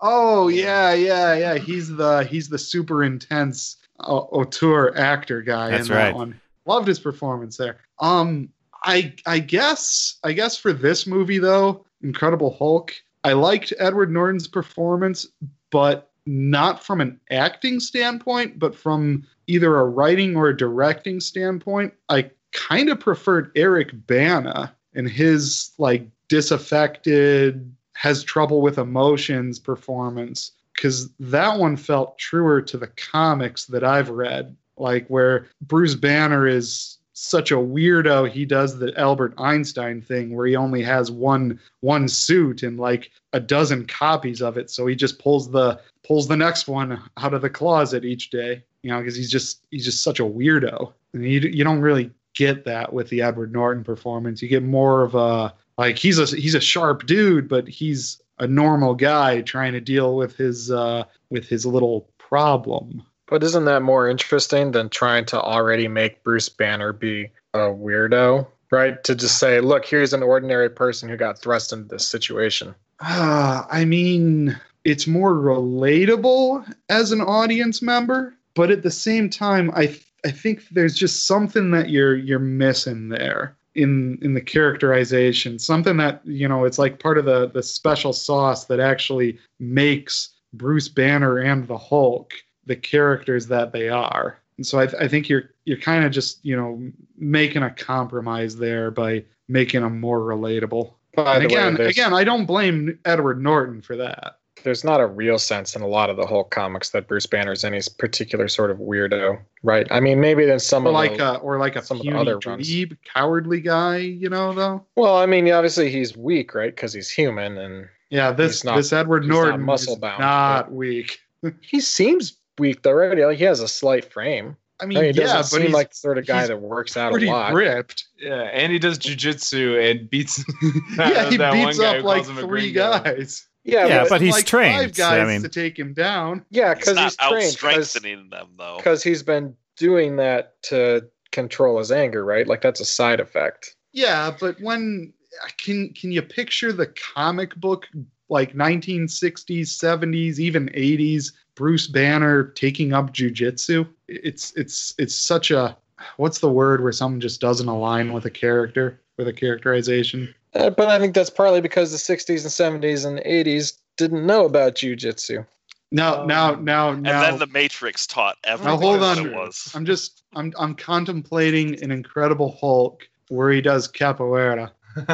[0.00, 1.58] Oh yeah, yeah, yeah.
[1.58, 6.14] He's the he's the super intense uh, auteur actor guy That's in that right.
[6.14, 6.40] one.
[6.66, 7.78] Loved his performance there.
[7.98, 8.50] Um,
[8.84, 14.48] I I guess I guess for this movie though, Incredible Hulk, I liked Edward Norton's
[14.48, 15.26] performance,
[15.70, 21.94] but not from an acting standpoint, but from either a writing or a directing standpoint.
[22.08, 30.52] I kind of preferred Eric Bana and his like disaffected, has trouble with emotions performance
[30.74, 34.56] because that one felt truer to the comics that I've read.
[34.76, 40.46] Like where Bruce Banner is such a weirdo, he does the Albert Einstein thing where
[40.46, 44.94] he only has one one suit and like a dozen copies of it, so he
[44.94, 48.62] just pulls the pulls the next one out of the closet each day.
[48.82, 52.10] You know, because he's just he's just such a weirdo, and you you don't really
[52.34, 54.40] get that with the Edward Norton performance.
[54.40, 58.46] You get more of a like he's a he's a sharp dude, but he's a
[58.46, 63.02] normal guy trying to deal with his uh with his little problem.
[63.28, 68.46] But isn't that more interesting than trying to already make Bruce Banner be a weirdo?
[68.70, 69.02] Right?
[69.04, 72.74] To just say, look, here's an ordinary person who got thrust into this situation.
[73.00, 79.70] Ah, I mean, it's more relatable as an audience member, but at the same time,
[79.74, 84.40] I th- I think there's just something that you're you're missing there in in the
[84.40, 85.58] characterization.
[85.58, 90.30] Something that you know, it's like part of the the special sauce that actually makes
[90.52, 92.32] Bruce Banner and the Hulk
[92.68, 94.38] the characters that they are.
[94.56, 96.80] And so I, th- I think you're you're kind of just you know
[97.16, 100.92] making a compromise there by making them more relatable.
[101.16, 104.38] By And the again, way, again, I don't blame Edward Norton for that.
[104.64, 107.64] there's not a real sense in a lot of the Hulk comics that Bruce Banner's
[107.64, 109.86] any particular sort of weirdo, right?
[109.90, 112.02] I mean, maybe there's some Or of like the, a or like a some of
[112.06, 112.68] the other runs.
[112.68, 114.84] dweeb, cowardly guy, you know though.
[114.96, 116.74] well, I mean, obviously he's weak, right?
[116.74, 120.72] Because he's human, and Yeah, this not- this Edward he's not Norton muscle-bound, is not
[120.72, 121.18] weak.
[121.60, 123.16] he seems weak though, right?
[123.18, 124.56] Like, He has a slight frame.
[124.80, 126.46] I I mean, mean, he doesn't yeah, but seem he's like the sort of guy
[126.46, 127.52] that works out a pretty lot.
[127.52, 128.04] ripped.
[128.16, 130.38] Yeah, and he does jujitsu and beats.
[130.96, 133.00] yeah, he that beats guy up like calls him a three gringo.
[133.02, 133.46] guys.
[133.64, 135.94] Yeah, Yeah, but, but he's like trained, Five so, guys I mean- to take him
[135.94, 136.44] down.
[136.50, 137.52] yeah, because not he's, out trained.
[137.52, 138.76] Strengthening them though.
[138.76, 142.46] because he's been doing that to control his anger, right?
[142.46, 143.74] Like that's a side effect.
[143.92, 145.12] Yeah, but when
[145.58, 147.86] can can you picture the comic book
[148.30, 153.86] like 1960s, 70s, even 80s Bruce Banner taking up jujitsu?
[154.06, 155.76] It's it's it's such a
[156.16, 160.32] what's the word where something just doesn't align with a character with a characterization?
[160.54, 164.44] Uh, but I think that's partly because the 60s and 70s and 80s didn't know
[164.44, 165.44] about jujitsu.
[165.90, 166.92] Now, now, now, now.
[166.92, 169.26] and then the Matrix taught everything hold on.
[169.26, 169.72] it was.
[169.74, 174.70] I'm just I'm I'm contemplating an Incredible Hulk where he does capoeira,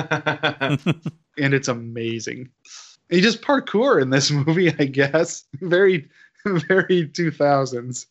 [1.39, 2.51] and it's amazing.
[3.11, 5.45] He just parkour in this movie, I guess.
[5.61, 6.09] Very,
[6.69, 8.07] very 2000s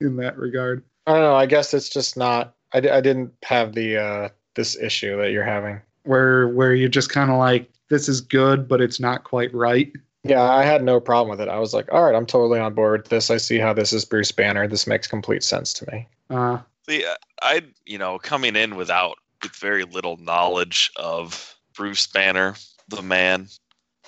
[0.00, 0.84] in that regard.
[1.06, 1.34] I don't know.
[1.34, 2.54] I guess it's just not.
[2.72, 5.80] I, I didn't have the uh, this issue that you're having.
[6.04, 9.92] Where where you're just kind of like, this is good, but it's not quite right.
[10.22, 11.48] Yeah, I had no problem with it.
[11.50, 13.30] I was like, all right, I'm totally on board with this.
[13.30, 14.68] I see how this is Bruce Banner.
[14.68, 16.06] This makes complete sense to me.
[16.28, 17.06] Uh, See,
[17.42, 22.54] I you know coming in without with very little knowledge of Bruce Banner,
[22.88, 23.48] the man,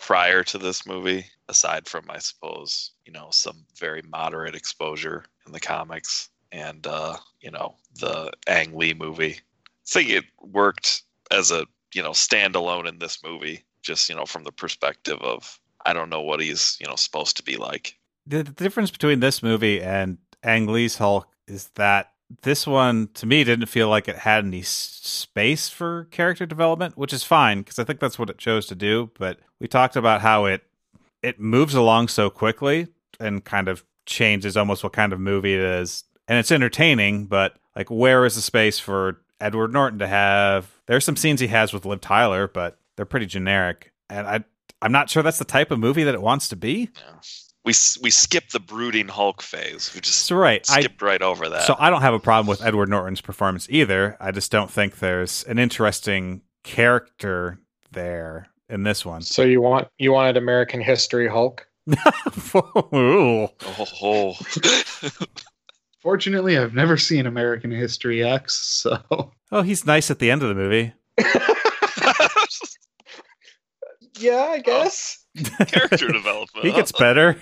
[0.00, 5.52] prior to this movie, aside from I suppose you know some very moderate exposure in
[5.52, 9.34] the comics and uh, you know the Ang Lee movie.
[9.34, 14.26] I think it worked as a you know standalone in this movie, just you know
[14.26, 17.98] from the perspective of I don't know what he's you know supposed to be like.
[18.26, 22.12] The, the difference between this movie and Ang Lee's Hulk is that
[22.42, 27.12] this one to me didn't feel like it had any space for character development, which
[27.12, 29.10] is fine because I think that's what it chose to do.
[29.18, 30.62] But we talked about how it
[31.22, 32.88] it moves along so quickly
[33.20, 37.26] and kind of changes almost what kind of movie it is, and it's entertaining.
[37.26, 40.70] But like, where is the space for Edward Norton to have?
[40.86, 44.44] There's some scenes he has with Liv Tyler, but they're pretty generic, and I
[44.82, 46.90] I'm not sure that's the type of movie that it wants to be.
[46.96, 47.20] Yeah.
[47.64, 49.92] We we skipped the brooding Hulk phase.
[49.94, 51.62] We just So right, I skipped right over that.
[51.62, 54.16] So I don't have a problem with Edward Norton's performance either.
[54.20, 57.60] I just don't think there's an interesting character
[57.92, 59.22] there in this one.
[59.22, 61.66] So you want you wanted American History Hulk?
[62.54, 63.50] Oh,
[64.02, 64.34] oh.
[66.00, 70.48] fortunately, I've never seen American History X, so Oh, he's nice at the end of
[70.48, 70.92] the movie.
[74.18, 75.24] yeah, I guess.
[75.66, 76.64] character development.
[76.66, 77.40] He gets better.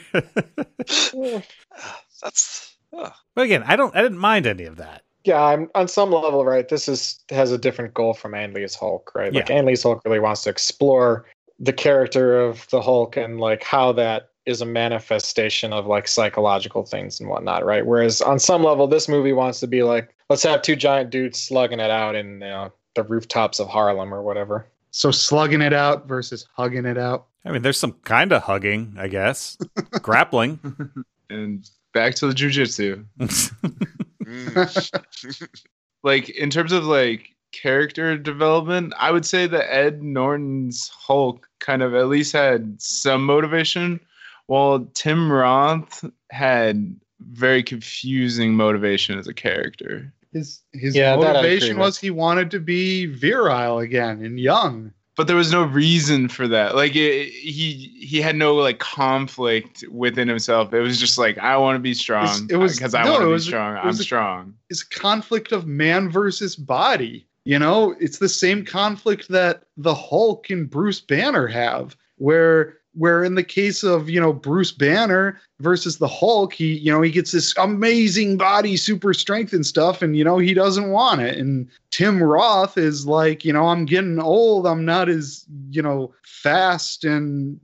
[2.22, 5.02] That's uh, but again, I don't I didn't mind any of that.
[5.24, 6.68] Yeah, I'm on some level right.
[6.68, 9.32] This is has a different goal from Ang Lee's Hulk, right?
[9.32, 9.56] Like Yeah.
[9.56, 11.26] Ang Lee's Hulk really wants to explore
[11.58, 16.84] the character of the Hulk and like how that is a manifestation of like psychological
[16.84, 17.84] things and whatnot, right?
[17.86, 21.38] Whereas on some level, this movie wants to be like, let's have two giant dudes
[21.40, 24.66] slugging it out in you know, the rooftops of Harlem or whatever.
[24.90, 27.26] so slugging it out versus hugging it out.
[27.44, 29.56] I mean, there's some kind of hugging, I guess.
[30.02, 30.58] Grappling.
[31.30, 33.04] And back to the jujitsu.
[34.30, 35.48] mm,
[36.02, 41.82] Like in terms of like character development, I would say that Ed Norton's Hulk kind
[41.82, 44.00] of at least had some motivation,
[44.46, 50.12] while Tim Roth had very confusing motivation as a character.
[50.32, 54.38] His his Yeah, that I agree motivation was he wanted to be virile again and
[54.38, 54.92] young.
[55.20, 56.74] But there was no reason for that.
[56.74, 60.72] Like it, he he had no like conflict within himself.
[60.72, 62.48] It was just like I want to be strong.
[62.48, 63.76] it was- because I no, want to be was- strong.
[63.76, 64.54] I'm a- strong.
[64.70, 67.26] It's a conflict of man versus body.
[67.44, 73.22] You know, it's the same conflict that the Hulk and Bruce Banner have, where where
[73.22, 77.10] in the case of you know Bruce Banner versus the Hulk, he you know he
[77.10, 81.38] gets this amazing body, super strength and stuff, and you know he doesn't want it.
[81.38, 84.66] And Tim Roth is like, you know, I'm getting old.
[84.66, 87.60] I'm not as you know fast and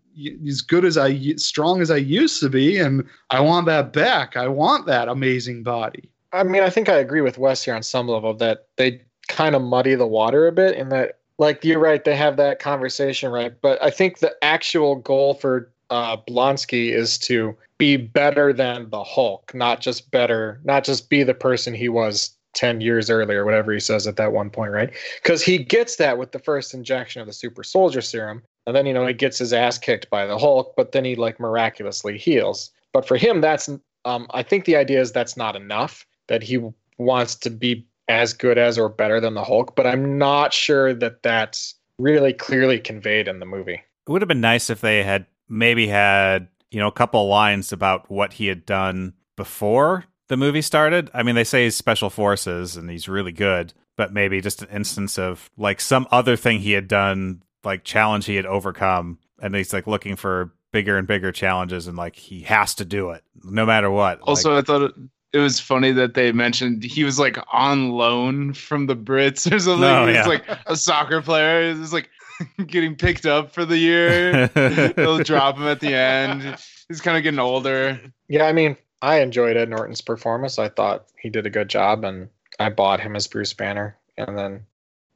[0.47, 4.37] as good as I strong as I used to be, and I want that back.
[4.37, 6.11] I want that amazing body.
[6.33, 9.55] I mean, I think I agree with Wes here on some level that they kind
[9.55, 13.31] of muddy the water a bit in that, like, you're right, they have that conversation,
[13.31, 13.55] right?
[13.61, 19.05] But I think the actual goal for uh, Blonsky is to be better than the
[19.05, 23.73] Hulk, not just better, not just be the person he was 10 years earlier, whatever
[23.73, 24.91] he says at that one point, right?
[25.23, 28.43] Because he gets that with the first injection of the super soldier serum.
[28.67, 31.15] And then, you know, he gets his ass kicked by the Hulk, but then he,
[31.15, 32.71] like, miraculously heals.
[32.93, 33.69] But for him, that's,
[34.07, 36.59] um, I think the idea is that's not enough, that he
[36.99, 40.95] wants to be as good as or better than the Hulk, but I'm not sure
[40.95, 43.83] that that's really clearly conveyed in the movie.
[44.07, 47.73] It would have been nice if they had maybe had, you know, a couple lines
[47.73, 51.11] about what he had done before the movie started.
[51.15, 54.69] I mean, they say he's special forces and he's really good, but maybe just an
[54.69, 59.55] instance of like some other thing he had done, like challenge he had overcome, and
[59.55, 63.23] he's like looking for bigger and bigger challenges and like he has to do it
[63.45, 64.19] no matter what.
[64.21, 64.93] Like, Also, I thought it,
[65.37, 69.59] it was funny that they mentioned he was like on loan from the Brits or
[69.59, 69.85] something.
[69.85, 71.75] Oh, He's like a soccer player.
[71.75, 72.09] He's like
[72.67, 74.47] getting picked up for the year.
[74.97, 76.57] They'll drop him at the end.
[76.89, 78.01] He's kind of getting older.
[78.29, 80.59] Yeah, I mean, I enjoyed Ed Norton's performance.
[80.59, 82.29] I thought he did a good job, and
[82.59, 83.97] I bought him as Bruce Banner.
[84.17, 84.65] And then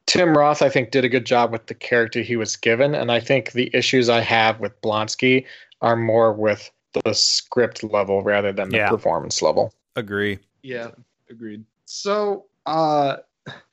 [0.06, 2.94] Tim Roth, I think, did a good job with the character he was given.
[2.94, 5.44] And I think the issues I have with Blonsky
[5.80, 6.70] are more with
[7.04, 8.88] the script level rather than the Yeah.
[8.88, 9.72] performance level.
[10.00, 10.38] Agree.
[10.62, 10.90] Yeah.
[11.30, 11.64] Agreed.
[11.84, 13.18] So, uh,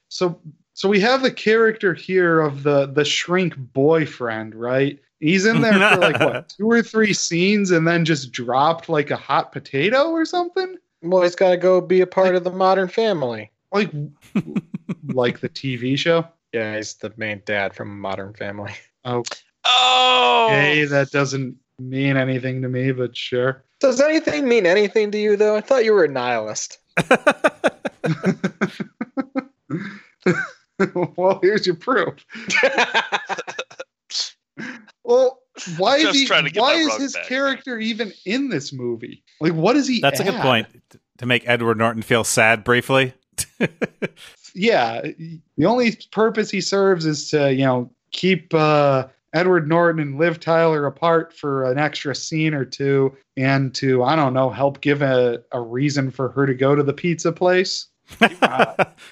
[0.10, 0.40] so,
[0.74, 5.00] so we have the character here of the the shrink boyfriend, right?
[5.20, 9.10] He's in there for like what two or three scenes, and then just dropped like
[9.10, 10.78] a hot potato or something.
[11.02, 13.52] Well, he's got to go be a part of the Modern Family.
[13.72, 13.92] Like,
[15.08, 16.28] like the TV show.
[16.54, 18.74] Yeah, he's the main dad from Modern Family.
[19.04, 19.24] Oh,
[19.70, 23.64] Oh, hey, that doesn't mean anything to me, but sure.
[23.80, 25.56] Does anything mean anything to you, though?
[25.56, 26.80] I thought you were a nihilist.
[31.16, 32.16] well, here's your proof.
[35.04, 35.40] Well,
[35.78, 36.28] why Just is he?
[36.28, 37.28] trying to get Why is his back.
[37.28, 39.24] character even in this movie?
[39.40, 40.02] Like, what is he?
[40.02, 40.68] That's a good point.
[41.20, 43.14] To make Edward Norton feel sad briefly.
[44.60, 45.02] Yeah,
[45.56, 50.40] the only purpose he serves is to you know keep uh, Edward Norton and Liv
[50.40, 55.02] Tyler apart for an extra scene or two, and to I don't know help give
[55.02, 57.88] a, a reason for her to go to the pizza place.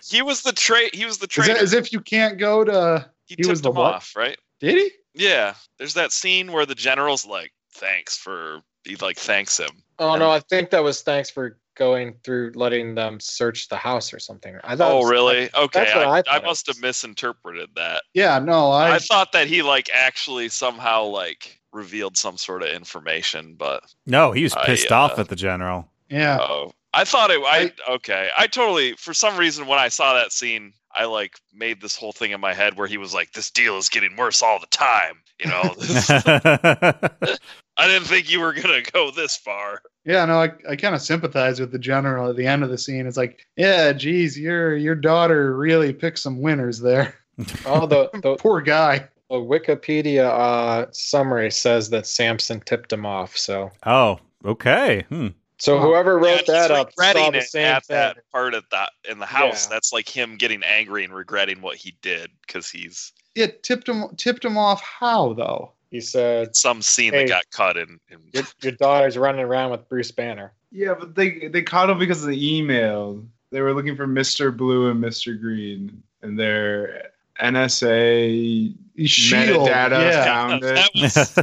[0.07, 1.53] he was the tra- He was the Is traitor.
[1.53, 3.09] that as if you can't go to?
[3.25, 3.95] he, he tipped was the him what?
[3.95, 4.37] off, right?
[4.59, 4.91] Did he?
[5.13, 5.55] Yeah.
[5.77, 9.71] There's that scene where the general's like, "Thanks for." He like thanks him.
[9.97, 14.13] Oh no, I think that was thanks for going through letting them search the house
[14.13, 14.57] or something.
[14.63, 14.91] I thought.
[14.91, 15.49] Oh, was- really?
[15.53, 18.03] Okay, that's what I I, I must have misinterpreted that.
[18.13, 18.95] Yeah, no, I.
[18.95, 24.31] I thought that he like actually somehow like revealed some sort of information, but no,
[24.31, 25.89] he was I, pissed uh, off at the general.
[26.09, 27.41] yeah, oh, I thought it.
[27.43, 28.29] I okay.
[28.37, 32.13] I totally for some reason when I saw that scene, I like made this whole
[32.13, 34.67] thing in my head where he was like, "This deal is getting worse all the
[34.67, 35.75] time." You know,
[37.77, 39.81] I didn't think you were gonna go this far.
[40.05, 42.77] Yeah, no, I, I kind of sympathize with the general at the end of the
[42.77, 43.07] scene.
[43.07, 47.15] It's like, yeah, geez, your your daughter really picked some winners there.
[47.65, 49.09] Oh, the, the, Poor guy.
[49.29, 53.35] the Wikipedia uh, summary says that Samson tipped him off.
[53.35, 55.03] So, oh, okay.
[55.09, 55.27] Hmm.
[55.57, 55.81] so Oh.
[55.81, 57.95] whoever wrote he's that up saw regretting the it same at thing.
[57.95, 59.65] that part of that in the house.
[59.65, 59.75] Yeah.
[59.75, 64.05] That's like him getting angry and regretting what he did because he's Yeah, tipped him
[64.15, 64.81] tipped him off.
[64.81, 65.73] How though?
[65.95, 67.23] He said, some scene Hey.
[67.23, 68.01] that got cut in.
[68.11, 71.97] in your, "Your daughter's running around with Bruce Banner." Yeah, but they they caught him
[71.97, 73.25] because of the email.
[73.51, 74.55] They were looking for Mr.
[74.55, 75.39] Blue and Mr.
[75.39, 77.11] Green, and their
[77.41, 78.75] NSA
[79.05, 79.67] Shield.
[79.67, 80.89] metadata yeah, found it.
[80.95, 81.33] was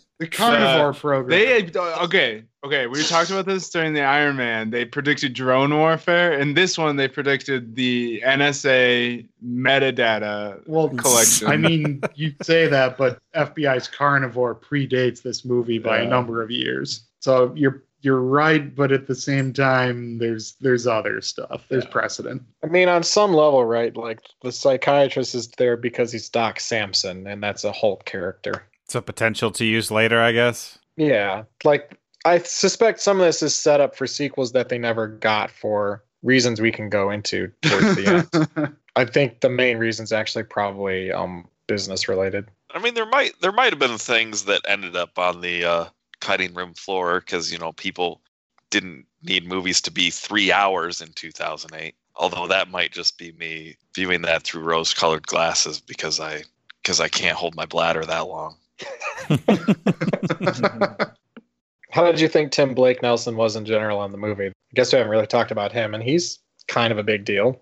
[0.18, 1.28] the carnivore program.
[1.28, 2.86] They uh, okay, okay.
[2.86, 4.70] We talked about this during the Iron Man.
[4.70, 6.32] They predicted drone warfare.
[6.38, 10.60] and this one, they predicted the NSA metadata.
[10.66, 11.48] well, collection.
[11.48, 16.50] I mean, you say that, but FBI's carnivore predates this movie by a number of
[16.50, 17.02] years.
[17.20, 21.64] So you're you're right, but at the same time, there's there's other stuff.
[21.68, 21.90] There's Yeah.
[21.90, 22.42] precedent.
[22.64, 23.96] I mean, on some level, right?
[23.96, 28.64] Like the psychiatrist is there because he's Doc Samson, and that's a Hulk character.
[28.84, 30.78] It's a potential to use later, I guess.
[30.96, 35.06] Yeah, like I suspect some of this is set up for sequels that they never
[35.08, 38.76] got for reasons we can go into towards the end.
[38.96, 42.50] I think the main reason's actually probably um business related.
[42.74, 45.84] I mean, there might there might have been things that ended up on the uh,
[46.20, 48.20] cutting room floor because you know people
[48.70, 51.94] didn't need movies to be three hours in 2008.
[52.16, 56.42] Although that might just be me viewing that through rose-colored glasses because I
[56.82, 58.56] because I can't hold my bladder that long.
[61.90, 64.46] How did you think Tim Blake Nelson was in general in the movie?
[64.48, 67.60] I guess we haven't really talked about him, and he's kind of a big deal.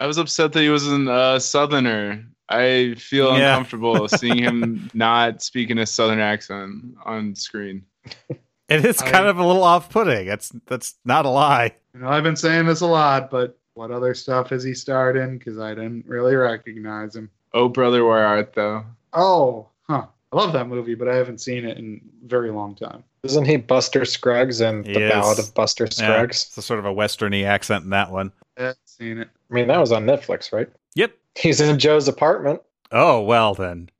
[0.00, 2.24] I was upset that he wasn't a uh, Southerner.
[2.48, 3.50] I feel Yeah.
[3.50, 7.84] uncomfortable seeing him not speaking a Southern accent on screen.
[8.68, 10.26] It is I- kind of a little off-putting.
[10.26, 11.72] That's that's not a lie.
[11.94, 15.16] You know, I've been saying this a lot, but what other stuff has he starred
[15.16, 15.38] in?
[15.38, 17.30] Because I didn't really recognize him.
[17.54, 18.84] Oh, brother, where art thou?
[19.12, 20.06] Oh, huh.
[20.32, 23.04] I love that movie, but I haven't seen it in a very long time.
[23.22, 25.10] Isn't he Buster Scruggs in He the is.
[25.12, 26.42] Ballad of Buster Yeah, Scruggs?
[26.48, 28.32] it's a sort of a westerny accent in that one.
[28.58, 29.28] I haven't seen it.
[29.48, 30.68] I mean, that was on Netflix, right?
[30.96, 31.12] Yep.
[31.36, 32.60] He's in Joe's apartment.
[32.90, 33.90] Oh well then.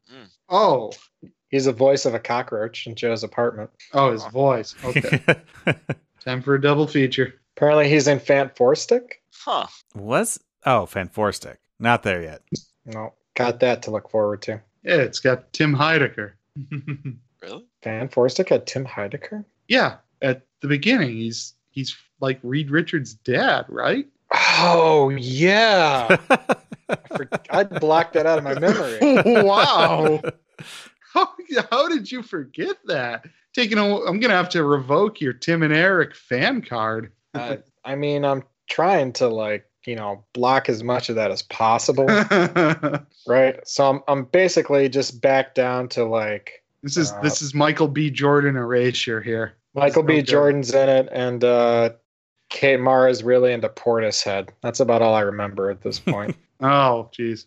[0.48, 0.92] Oh,
[1.57, 3.70] He's the voice of a cockroach in Joe's apartment.
[3.94, 4.74] oh, his voice.
[4.84, 5.22] Okay,
[6.22, 7.32] time for a double feature.
[7.57, 8.74] Apparently, he's in Fant Four
[9.32, 9.66] Huh.
[9.94, 11.09] Was oh Fan
[11.80, 12.42] Not there yet.
[12.84, 14.61] No, got that to look forward to.
[14.82, 16.32] Yeah, it's got Tim Heidecker.
[17.42, 17.64] Really?
[17.82, 18.09] Fan
[18.48, 19.44] had Tim Heidecker.
[19.68, 24.07] yeah, at the beginning, he's he's like Reed Richards' dad, right?
[24.59, 29.42] Oh yeah, I, for- I blocked that out of my memory.
[29.42, 30.20] wow.
[31.25, 31.33] How,
[31.71, 33.25] how did you forget that?
[33.55, 37.11] Taking a, I'm gonna have to revoke your Tim and Eric fan card.
[37.33, 41.41] I, I mean, I'm trying to like you know block as much of that as
[41.43, 42.05] possible,
[43.27, 43.59] right?
[43.67, 47.89] So I'm I'm basically just back down to like this is Uh, this is Michael
[47.89, 48.11] B.
[48.11, 49.55] Jordan erasure here.
[49.75, 50.23] Michael B.
[50.23, 51.91] Jordan's in it, and uh,
[52.49, 54.51] Kate Mara's really into Portishead.
[54.62, 56.37] That's about all I remember at this point.
[56.61, 57.45] Oh, jeez.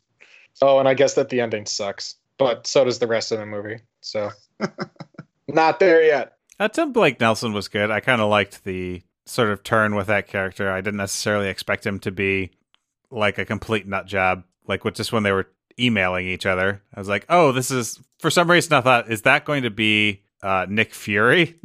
[0.62, 3.46] oh, and I guess that the ending sucks, but so does the rest of the
[3.46, 3.82] movie.
[4.02, 4.32] So
[5.48, 6.34] not there yet.
[6.60, 7.92] Uh, Tim Blake Nelson was good.
[7.92, 10.72] I kind of liked the sort of turn with that character.
[10.72, 12.52] I didn't necessarily expect him to be
[13.12, 15.48] like a complete nut job, like with just when they were
[15.80, 16.82] emailing each other.
[16.94, 19.70] I was like, oh, this is for some reason I thought, is that going to
[19.70, 21.60] be uh, Nick Fury?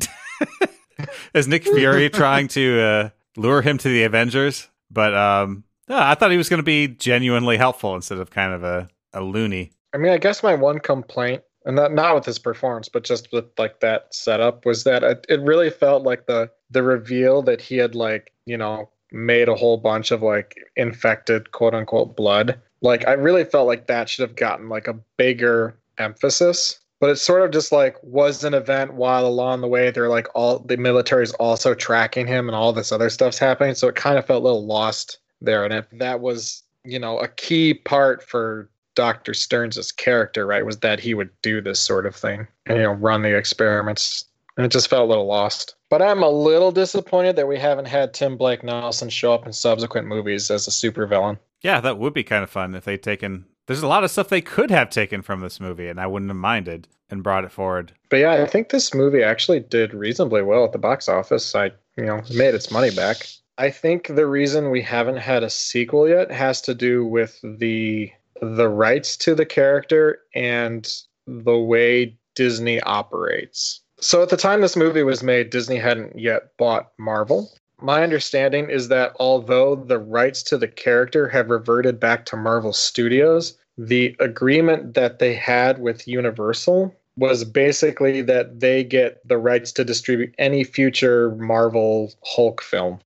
[1.35, 4.69] is Nick Fury trying to uh, lure him to the Avengers?
[4.91, 8.53] But um, no, I thought he was going to be genuinely helpful instead of kind
[8.53, 9.73] of a, a loony.
[9.95, 13.33] I mean, I guess my one complaint, and not not with his performance, but just
[13.33, 17.61] with like that setup, was that it, it really felt like the the reveal that
[17.61, 22.61] he had like you know made a whole bunch of like infected quote unquote blood.
[22.83, 26.81] Like I really felt like that should have gotten like a bigger emphasis.
[27.01, 30.27] But it sort of just like was an event while along the way they're like
[30.35, 33.75] all the military is also tracking him and all this other stuff's happening.
[33.75, 35.65] So it kind of felt a little lost there.
[35.65, 39.35] And if that was, you know, a key part for Dr.
[39.35, 42.93] Sterns' character, right, was that he would do this sort of thing and, you know,
[42.93, 44.25] run the experiments.
[44.57, 45.75] And it just felt a little lost.
[45.91, 49.53] But I'm a little disappointed that we haven't had Tim Blake Nelson show up in
[49.53, 51.39] subsequent movies as a supervillain.
[51.61, 53.47] Yeah, that would be kind of fun if they'd taken.
[53.67, 56.31] There's a lot of stuff they could have taken from this movie, and I wouldn't
[56.31, 57.93] have minded and brought it forward.
[58.11, 61.55] But yeah, I think this movie actually did reasonably well at the box office.
[61.55, 63.27] I, you know, made its money back.
[63.57, 68.11] I think the reason we haven't had a sequel yet has to do with the
[68.41, 70.91] the rights to the character and
[71.27, 73.81] the way Disney operates.
[74.01, 77.51] So at the time this movie was made, Disney hadn't yet bought Marvel.
[77.81, 82.73] My understanding is that although the rights to the character have reverted back to Marvel
[82.73, 89.73] Studios, the agreement that they had with Universal was basically that they get the rights
[89.73, 93.01] to distribute any future Marvel Hulk film.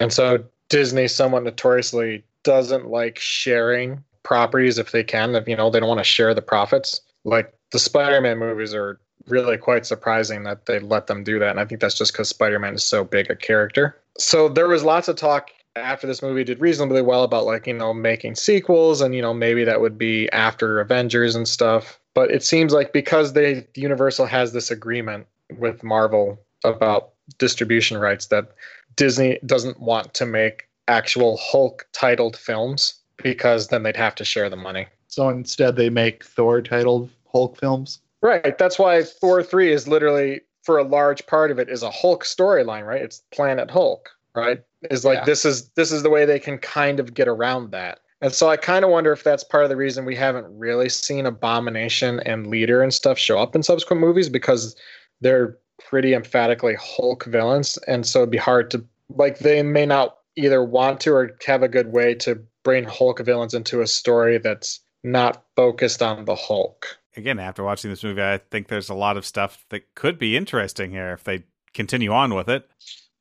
[0.00, 5.36] And so Disney somewhat notoriously doesn't like sharing properties if they can.
[5.36, 7.00] If you know, they don't want to share the profits.
[7.24, 8.98] Like the Spider-Man movies are
[9.28, 11.50] really quite surprising that they let them do that.
[11.50, 13.96] And I think that's just because Spider-Man is so big a character.
[14.18, 17.74] So there was lots of talk after this movie did reasonably well about like, you
[17.74, 22.00] know, making sequels and, you know, maybe that would be after Avengers and stuff.
[22.12, 28.26] But it seems like because they Universal has this agreement with Marvel about distribution rights
[28.26, 28.48] that
[28.96, 32.94] Disney doesn't want to make actual Hulk titled films
[33.26, 34.86] because then they'd have to share the money.
[35.08, 38.00] So instead, they make Thor titled Hulk films.
[38.22, 38.56] Right.
[38.56, 42.22] That's why Thor 3 is literally, for a large part of it, is a Hulk
[42.24, 43.02] storyline, right?
[43.02, 44.62] It's Planet Hulk, right?
[44.92, 45.24] Is like Yeah.
[45.24, 47.98] this is this is the way they can kind of get around that.
[48.20, 50.88] And so I kind of wonder if that's part of the reason we haven't really
[50.88, 54.76] seen Abomination and Leader and stuff show up in subsequent movies because
[55.20, 57.76] they're pretty emphatically Hulk villains.
[57.88, 61.62] And so it'd be hard to like they may not either want to or have
[61.62, 66.34] a good way to bring Hulk villains into a story that's not focused on the
[66.34, 66.98] Hulk.
[67.16, 70.36] Again, after watching this movie, I think there's a lot of stuff that could be
[70.36, 71.44] interesting here if they
[71.74, 72.68] continue on with it.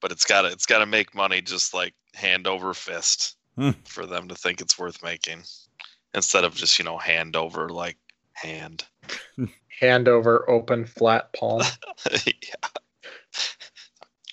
[0.01, 3.69] But it's got to it's got to make money just like hand over fist Hmm.
[3.85, 5.43] for them to think it's worth making,
[6.15, 7.97] instead of just you know hand over like
[8.33, 8.83] hand.
[9.79, 11.61] Hand over open flat palm.
[12.25, 12.69] yeah.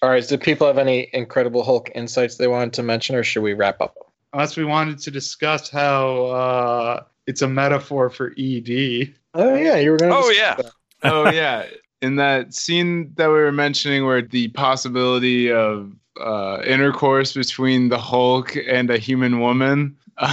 [0.00, 0.26] All right.
[0.26, 3.80] Did people have any Incredible Hulk insights they wanted to mention, or should we wrap
[3.80, 4.11] up?
[4.32, 9.14] Unless we wanted to discuss how uh, it's a metaphor for E ED.
[9.34, 10.10] Oh yeah, you were going.
[10.10, 10.56] to Oh yeah.
[11.04, 11.66] oh yeah
[12.02, 17.96] in that scene that we were mentioning where the possibility of uh, intercourse between the
[17.96, 19.96] hulk and a human woman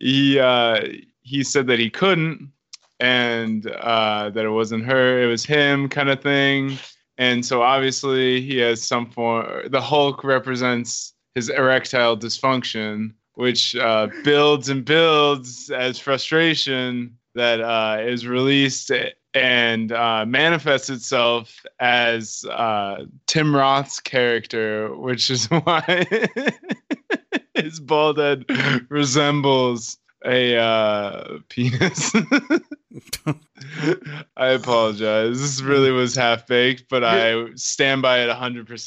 [0.00, 0.80] he uh,
[1.20, 2.50] he said that he couldn't
[3.00, 6.78] and uh, that it wasn't her it was him kind of thing
[7.18, 14.08] and so obviously he has some form the hulk represents his erectile dysfunction which uh,
[14.24, 18.90] builds and builds as frustration that uh, is released
[19.36, 26.06] and uh, manifests itself as uh, Tim Roth's character, which is why
[27.54, 28.46] his bald head
[28.88, 32.12] resembles a uh, penis.
[34.36, 35.40] I apologize.
[35.40, 38.68] This really was half baked, but I stand by it 100%.
[38.68, 38.86] Was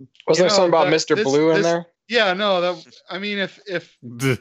[0.00, 1.16] You there know, something about that- Mr.
[1.16, 1.86] this- Blue in this- there?
[2.08, 3.96] Yeah, no, that I mean if if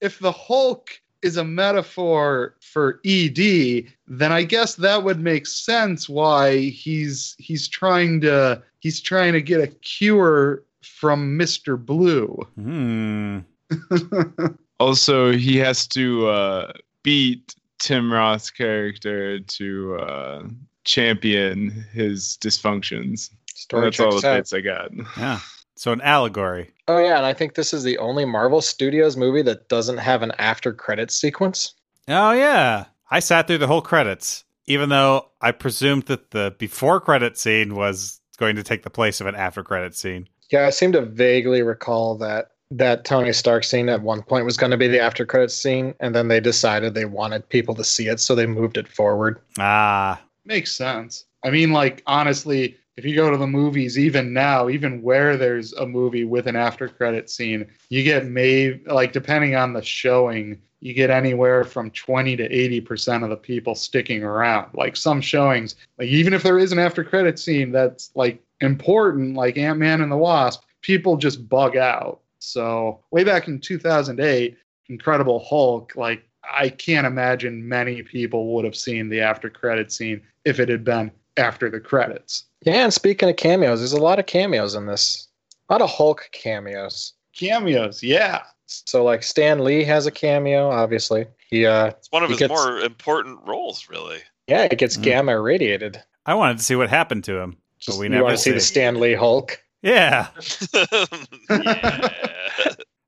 [0.00, 0.88] if the Hulk
[1.20, 7.68] is a metaphor for ED, then I guess that would make sense why he's he's
[7.68, 11.78] trying to he's trying to get a cure from Mr.
[11.78, 12.38] Blue.
[12.54, 13.40] Hmm.
[14.80, 16.72] Also, he has to uh,
[17.02, 20.42] beat Tim Roth's character to uh,
[20.84, 23.30] champion his dysfunctions.
[23.54, 24.90] Story That's all the bits I got.
[25.18, 25.40] Yeah.
[25.76, 26.72] So an allegory.
[26.88, 30.22] Oh yeah, and I think this is the only Marvel Studios movie that doesn't have
[30.22, 31.74] an after credits sequence.
[32.08, 32.86] Oh yeah.
[33.10, 37.74] I sat through the whole credits, even though I presumed that the before credit scene
[37.74, 40.28] was going to take the place of an after credit scene.
[40.50, 44.56] Yeah, I seem to vaguely recall that that Tony Stark scene at one point was
[44.56, 47.84] going to be the after credits scene, and then they decided they wanted people to
[47.84, 49.40] see it, so they moved it forward.
[49.58, 51.24] Ah, Makes sense.
[51.44, 55.72] I mean, like honestly, if you go to the movies, even now, even where there's
[55.74, 60.60] a movie with an after credit scene, you get maybe like depending on the showing,
[60.80, 64.70] you get anywhere from twenty to eighty percent of the people sticking around.
[64.74, 69.34] Like some showings, like even if there is an after credit scene that's like important,
[69.36, 72.20] like Ant Man and the Wasp, people just bug out.
[72.40, 74.56] So way back in 2008,
[74.88, 80.20] Incredible Hulk, like I can't imagine many people would have seen the after credit scene
[80.44, 82.44] if it had been after the credits.
[82.64, 85.28] Yeah, and speaking of cameos, there's a lot of cameos in this.
[85.68, 87.12] A lot of Hulk cameos.
[87.38, 88.42] Cameos, yeah.
[88.66, 91.26] So like Stan Lee has a cameo, obviously.
[91.48, 94.18] He uh It's one of his gets- more important roles, really.
[94.48, 95.02] yeah, it gets Mm.
[95.02, 96.02] gamma irradiated.
[96.26, 97.56] I wanted to see what happened to him.
[97.78, 98.60] Just, we you never want to see the.
[98.60, 99.62] Stan Lee Hulk.
[99.82, 100.28] Yeah.
[101.50, 102.08] yeah.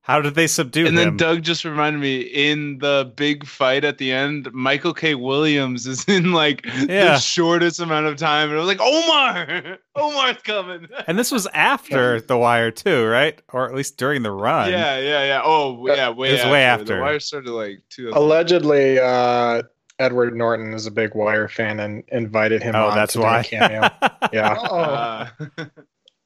[0.01, 0.95] How did they subdue and him?
[0.95, 5.15] then Doug just reminded me in the big fight at the end, Michael K.
[5.15, 7.13] Williams is in like Yeah.
[7.13, 10.87] the shortest amount of time, and I was like, Omar, Omar's coming.
[11.07, 13.41] and this was after The Wire too, right?
[13.53, 14.71] Or at least during the run.
[14.71, 15.41] yeah, yeah, yeah.
[15.41, 16.51] Oh, yeah, way It was after.
[16.51, 17.01] way The after.
[17.01, 18.09] wire started like two.
[18.13, 19.61] Allegedly, uh
[19.99, 23.23] Edward Norton is a big Wire fan and invited him Oh, on that's to do
[23.23, 23.43] a why.
[23.43, 23.81] cameo.
[24.33, 24.57] yeah.
[24.59, 25.27] Oh, Uh,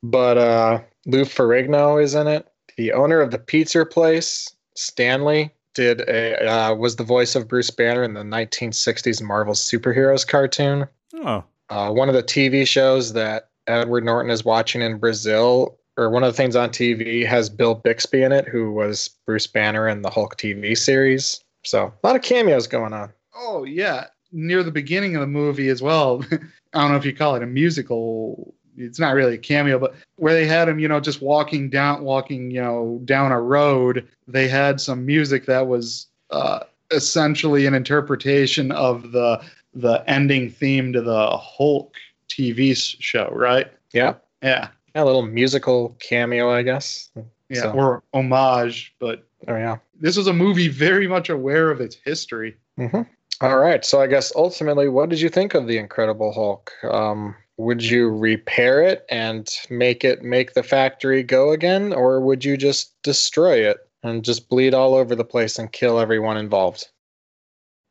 [0.04, 2.48] But uh Lou Ferrigno is in it.
[2.78, 7.72] The owner of the pizza place, Stanley, did a uh, was the voice of Bruce
[7.72, 10.88] Banner in the 1960s Marvel superheroes cartoon.
[11.16, 11.44] oh.
[11.70, 16.24] Uh, one of the TV shows that Edward Norton is watching in Brazil, or one
[16.24, 20.02] of the things on TV, has Bill Bixby in it, who was Bruce Banner in
[20.02, 21.44] the Hulk TV series.
[21.64, 23.12] So a lot of cameos going on.
[23.36, 24.06] oh, yeah.
[24.32, 26.24] Near the beginning of the movie as well.
[26.74, 28.54] I don't know if you call it a musical.
[28.78, 32.04] It's not really a cameo, but where they had him, you know, just walking down,
[32.04, 34.08] walking, you know, down a road.
[34.28, 36.60] They had some music that was uh,
[36.92, 39.42] essentially an interpretation of the
[39.74, 41.96] the ending theme to the Hulk
[42.30, 43.68] TV show, right?
[43.94, 47.10] Yeah, Yeah, a little musical cameo, I guess.
[47.50, 48.94] yeah, So- or homage.
[49.00, 49.78] But Oh yeah.
[50.00, 52.58] this was a movie very much aware of its history.
[52.78, 53.02] hmm
[53.42, 53.86] All right.
[53.86, 56.72] So I guess ultimately, what did you think of the Incredible Hulk?
[56.84, 62.46] Um, would you repair it and make it make the factory go again, or would
[62.46, 66.88] you just destroy it and just bleed all over the place and kill everyone involved?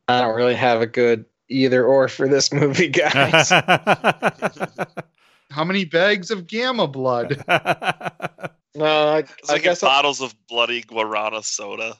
[0.07, 3.49] I don't really have a good either or for this movie, guys.
[5.51, 7.43] How many bags of gamma blood?
[7.47, 9.83] no, I, It's I like in guess.
[9.83, 11.97] I'll- bottles of bloody guarana soda.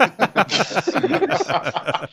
[0.00, 2.08] I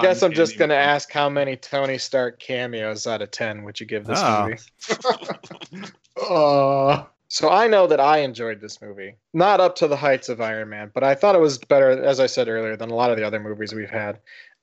[0.00, 3.86] guess I'm just gonna ask how many Tony Stark cameos out of ten would you
[3.86, 4.48] give this Oh.
[4.48, 4.58] movie?
[6.20, 9.14] Uh, So I know that I enjoyed this movie.
[9.32, 12.20] Not up to the heights of Iron Man, but I thought it was better, as
[12.20, 14.18] I said earlier, than a lot of the other movies we've had.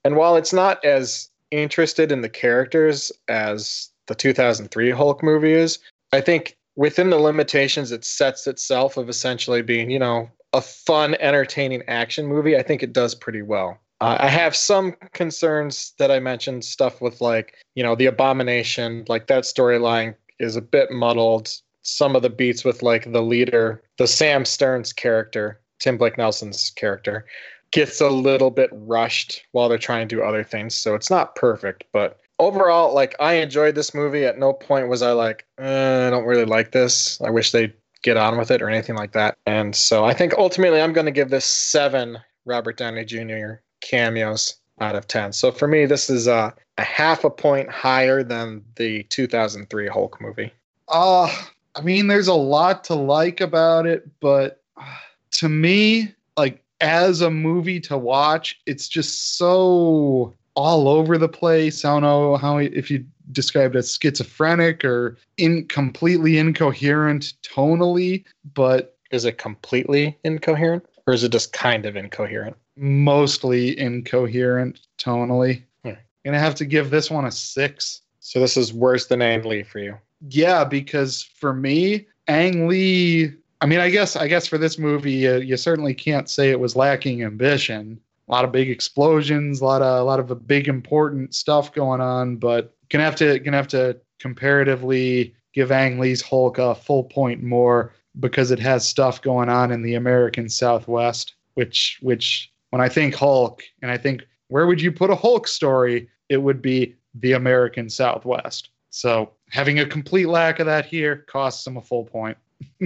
[0.06, 5.80] And while it's not as interested in the characters as the 2003 Hulk movie is,
[6.14, 11.16] I think within the limitations it sets itself of essentially being, you know, a fun,
[11.16, 13.80] entertaining action movie, I think it does pretty well.
[14.02, 19.06] Uh, I have some concerns that I mentioned, stuff with like, you know, the abomination,
[19.10, 21.52] like that storyline is a bit muddled.
[21.82, 26.72] Some of the beats with like the leader, the Sam Sterns character, Tim Blake Nelson's
[26.72, 27.26] character,
[27.72, 30.76] gets a little bit rushed while they're trying to do other things.
[30.76, 34.26] So it's not perfect, but overall, like I enjoyed this movie.
[34.26, 37.20] At no point was I like, uh, I don't really like this.
[37.22, 39.38] I wish they'd get on with it or anything like that.
[39.46, 43.56] And so I think ultimately I'm going to give this seven Robert Downey Jr.
[43.82, 45.34] cameos out of 10.
[45.34, 50.20] So for me, this is uh, a half a point higher than the 2003 Hulk
[50.22, 50.52] movie.
[50.88, 51.30] uh,
[51.76, 54.96] I mean, there's a lot to like about it, but uh,
[55.32, 61.86] to me, like as a movie to watch, it's just so all over the place.
[61.86, 68.24] I don't know how if you described as schizophrenic or in completely incoherent tonally,
[68.54, 72.56] but Is it completely incoherent or is it just kind of incoherent?
[72.82, 75.62] mostly incoherent tonally.
[75.84, 75.92] Hmm.
[76.24, 78.02] Gonna have to give this one a six.
[78.20, 79.98] So this is worse than Ang Lee for you.
[80.30, 83.34] Yeah, because for me, Ang Lee.
[83.62, 86.60] I mean, I guess I guess for this movie, uh, you certainly can't say it
[86.60, 88.00] was lacking ambition.
[88.30, 92.00] A lot of big explosions, a lot of a lot of big important stuff going
[92.00, 97.04] on, but gonna have to gonna have to comparatively give Ang Lee's Hulk a full
[97.04, 102.82] point more because it has stuff going on in the American Southwest, which which when
[102.82, 106.62] I think Hulk and I think where would you put a Hulk story, it would
[106.62, 108.70] be the American Southwest.
[108.92, 112.38] So having a complete lack of that here costs him a full point.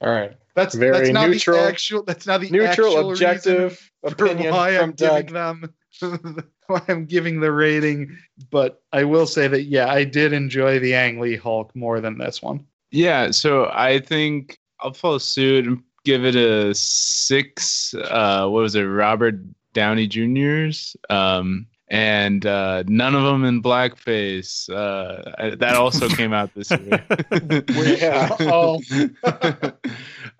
[0.00, 0.36] All right.
[0.54, 2.02] That's Very that's not neutral- the actual.
[2.02, 5.28] That's not the Neutral, reason objective for opinion why from I'm giving Doug.
[5.30, 5.74] them
[6.66, 8.16] why I'm giving the rating.
[8.50, 12.18] But I will say that yeah, I did enjoy the Ang Lee Hulk more than
[12.18, 12.66] this one.
[12.90, 17.92] Yeah, so I think I'll follow suit and give it a six.
[17.94, 19.36] Uh, what was it, Robert
[19.72, 20.96] Downey Jr.'s?
[21.10, 24.70] Um, and uh, none of them in blackface.
[24.70, 27.04] Uh, I- that also came out this year.
[27.98, 28.36] Yeah.
[28.40, 28.80] Oh.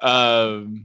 [0.01, 0.85] um,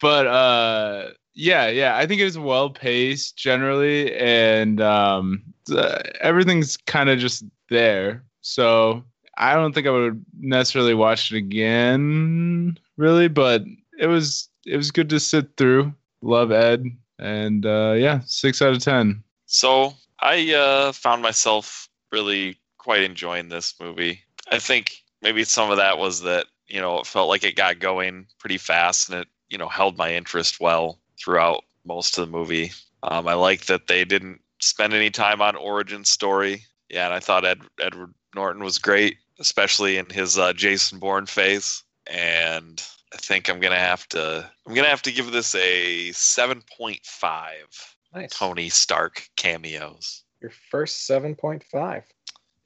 [0.00, 6.76] but uh, yeah, yeah, I think it was well paced generally, and um, uh, everything's
[6.76, 8.24] kind of just there.
[8.42, 9.04] So
[9.38, 13.62] I don't think I would necessarily watch it again, really, but
[13.98, 15.92] it was it was good to sit through.
[16.20, 16.84] Love Ed,
[17.18, 19.22] and uh, yeah, six out of ten.
[19.46, 24.20] So I uh, found myself really quite enjoying this movie.
[24.50, 27.78] I think maybe some of that was that you know it felt like it got
[27.78, 32.30] going pretty fast and it you know held my interest well throughout most of the
[32.30, 32.72] movie.
[33.02, 36.64] Um, I like that they didn't spend any time on origin story.
[36.88, 41.26] Yeah, and I thought Ed, Edward Norton was great, especially in his uh, Jason Bourne
[41.26, 41.82] phase.
[42.06, 46.62] And I think I'm gonna have to I'm gonna have to give this a seven
[46.76, 47.96] point five.
[48.14, 48.30] Nice.
[48.30, 50.22] Tony Stark cameos.
[50.42, 52.02] Your first 7.5.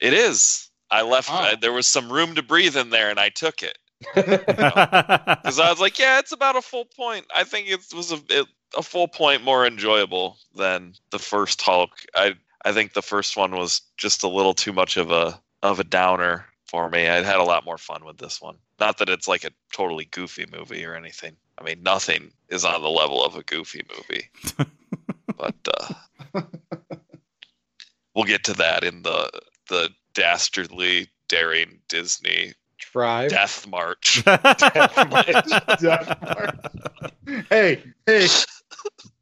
[0.01, 0.69] It is.
[0.91, 1.29] I left.
[1.29, 1.51] Wow.
[1.51, 3.77] uh, there was some room to breathe in there, and I took it
[4.15, 8.19] because I was like, "Yeah, it's about a full point." I think it was a
[8.29, 11.91] it, a full point more enjoyable than the first Hulk.
[12.15, 15.79] I I think the first one was just a little too much of a of
[15.79, 17.07] a downer for me.
[17.07, 18.57] I had a lot more fun with this one.
[18.79, 21.35] Not that it's like a totally goofy movie or anything.
[21.57, 24.29] I mean, nothing is on the level of a goofy movie.
[25.37, 25.55] but
[26.33, 26.41] uh,
[28.13, 29.29] we'll get to that in the
[29.69, 32.53] the dastardly daring Disney
[32.97, 33.29] Drive.
[33.37, 34.23] Death March.
[37.51, 38.27] hey, hey,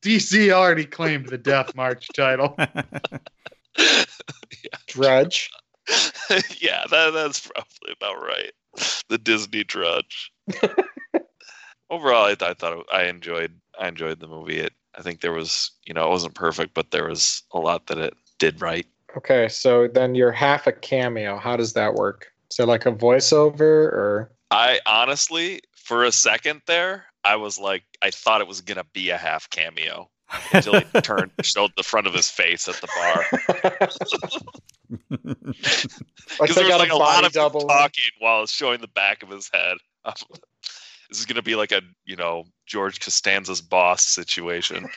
[0.01, 2.55] DC already claimed the Death March title.
[4.87, 5.51] Drudge.
[6.61, 8.53] yeah, that, that's probably about right.
[9.09, 10.31] The Disney Drudge.
[11.89, 14.59] Overall, I, I thought it, I enjoyed I enjoyed the movie.
[14.59, 17.87] It I think there was you know it wasn't perfect, but there was a lot
[17.87, 18.87] that it did right.
[19.17, 21.37] Okay, so then you're half a cameo.
[21.37, 22.31] How does that work?
[22.55, 24.31] Is it like a voiceover or?
[24.49, 29.09] I honestly, for a second there, I was like, I thought it was gonna be
[29.09, 30.09] a half cameo
[30.53, 33.25] until he turned showed the front of his face at the bar.
[36.39, 37.59] like Because they there was got like a a lot of double.
[37.67, 39.75] talking while it's showing the back of his head.
[41.09, 44.87] this is gonna be like a you know George Costanza's boss situation.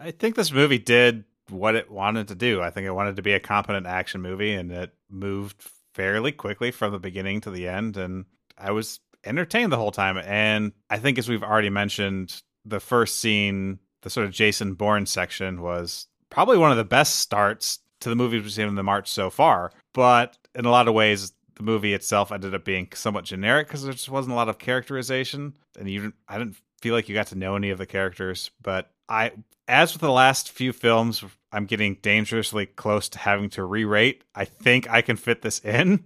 [0.00, 2.62] I think this movie did what it wanted to do.
[2.62, 5.62] I think it wanted to be a competent action movie, and it moved
[5.94, 7.96] fairly quickly from the beginning to the end.
[7.96, 8.24] And
[8.58, 10.18] I was entertained the whole time.
[10.18, 15.06] And I think, as we've already mentioned, the first scene, the sort of Jason Bourne
[15.06, 18.82] section, was probably one of the best starts to the movies we've seen in the
[18.82, 19.72] March so far.
[19.92, 23.84] But in a lot of ways, the movie itself ended up being somewhat generic because
[23.84, 27.14] there just wasn't a lot of characterization, and you didn't, I didn't feel like you
[27.14, 28.50] got to know any of the characters.
[28.60, 29.32] But I,
[29.68, 34.24] as with the last few films, I'm getting dangerously close to having to re-rate.
[34.34, 36.04] I think I can fit this in.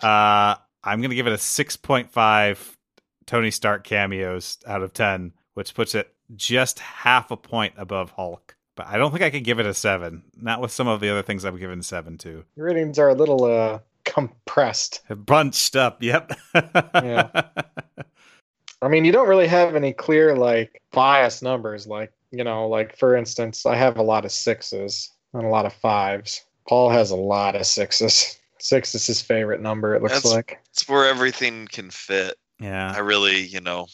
[0.00, 2.76] Uh, I'm gonna give it a 6.5
[3.26, 8.56] Tony Stark cameos out of 10, which puts it just half a point above Hulk.
[8.76, 10.22] But I don't think I can give it a seven.
[10.36, 12.44] Not with some of the other things I've given seven to.
[12.56, 15.00] Your ratings are a little uh, compressed.
[15.08, 16.02] Bunched up.
[16.02, 16.32] Yep.
[16.54, 17.42] Yeah.
[18.82, 21.86] I mean, you don't really have any clear like bias numbers.
[21.86, 25.66] Like you know, like for instance, I have a lot of sixes and a lot
[25.66, 26.44] of fives.
[26.68, 28.38] Paul has a lot of sixes.
[28.58, 29.94] Six is his favorite number.
[29.94, 30.58] It looks That's- like.
[30.70, 32.36] It's where everything can fit.
[32.58, 32.90] Yeah.
[32.90, 33.86] I really, you know,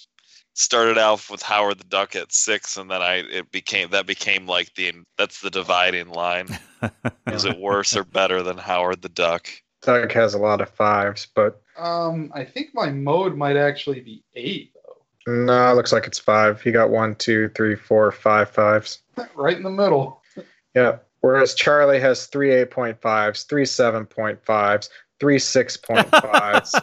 [0.54, 4.46] started off with Howard the Duck at six, and then I it became that became
[4.46, 6.46] like the that's the dividing line.
[7.26, 9.48] Is it worse or better than Howard the Duck?
[9.82, 14.22] Duck has a lot of fives, but Um, I think my mode might actually be
[14.36, 14.81] eight though.
[15.26, 16.60] No, it looks like it's five.
[16.62, 19.00] He got one, two, three, four, five fives.
[19.34, 20.22] Right in the middle.
[20.74, 20.98] Yeah.
[21.20, 24.88] Whereas Charlie has three 8.5s, three 7.5s,
[25.20, 26.80] three 6.5s.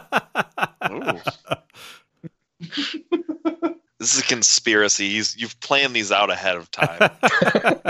[4.00, 5.10] This is a conspiracy.
[5.10, 7.10] He's you've planned these out ahead of time.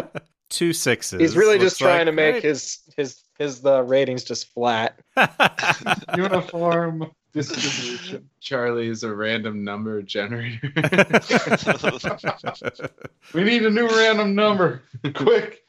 [0.51, 1.21] Two sixes.
[1.21, 2.43] He's really just trying like, to make right?
[2.43, 4.99] his his his the ratings just flat.
[6.17, 8.29] Uniform distribution.
[8.41, 10.73] Charlie is a random number generator.
[13.33, 14.83] We need a new random number.
[15.15, 15.63] Quick.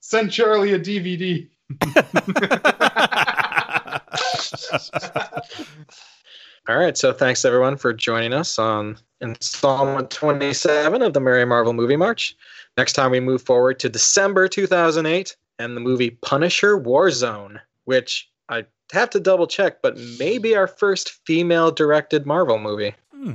[0.00, 1.46] Send Charlie a DVD.
[6.66, 11.74] All right, so thanks everyone for joining us on installment 27 of the Merry Marvel
[11.74, 12.34] Movie March.
[12.78, 18.64] Next time we move forward to December 2008 and the movie Punisher Warzone, which I
[18.94, 22.94] have to double check, but maybe our first female directed Marvel movie.
[23.14, 23.34] Hmm.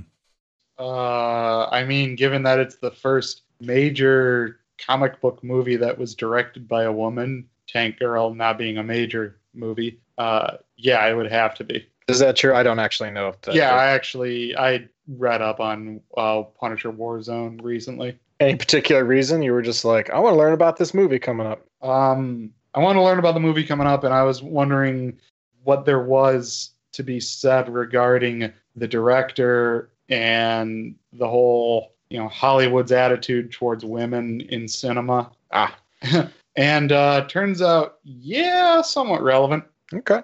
[0.77, 6.67] Uh, I mean, given that it's the first major comic book movie that was directed
[6.67, 11.55] by a woman, Tank Girl not being a major movie, uh, yeah, it would have
[11.55, 11.85] to be.
[12.07, 12.55] Is that true?
[12.55, 13.55] I don't actually know if that.
[13.55, 18.17] yeah, I actually I read up on uh, Punisher Warzone recently.
[18.39, 21.45] Any particular reason you were just like, I want to learn about this movie coming
[21.45, 21.65] up?
[21.81, 25.19] Um, I want to learn about the movie coming up, and I was wondering
[25.63, 32.91] what there was to be said regarding the director and the whole, you know, Hollywood's
[32.91, 35.31] attitude towards women in cinema.
[35.51, 35.77] Ah,
[36.55, 39.63] and uh, turns out, yeah, somewhat relevant.
[39.93, 40.21] okay.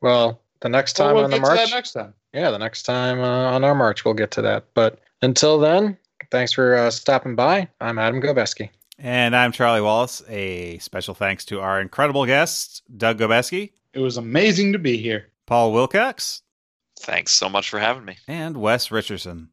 [0.00, 2.14] Well, the next time Well, time we'll on the get to that march, next time.
[2.32, 4.64] yeah, the next time uh, on our march, we'll get to that.
[4.74, 5.96] But until then,
[6.30, 7.68] thanks for uh, stopping by.
[7.80, 8.70] I'm Adam Gobeski.
[8.98, 10.22] and I'm Charlie Wallace.
[10.28, 15.32] A special thanks to our incredible guests, Doug Gobeski, It was amazing to be here.
[15.46, 16.42] Paul Wilcox,
[17.00, 18.16] Thanks so much for having me.
[18.26, 19.50] and Wes Richardson.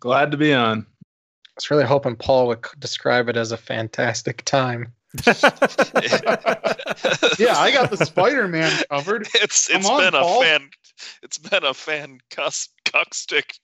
[0.00, 0.80] Glad to be on.
[0.80, 4.92] I was really hoping Paul would describe it as a fantastic time.
[7.38, 9.26] Yeah, I got the Spider-Man covered.
[9.34, 10.42] It's Come it's on, been Paul.
[10.42, 10.70] a fan
[11.22, 13.54] it's been a fan cuss cuck stick.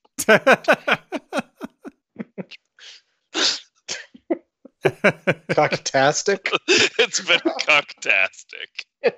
[5.50, 6.50] Cocktastic.
[6.98, 8.86] It's been cucktastic.
[9.05, 9.11] Oh,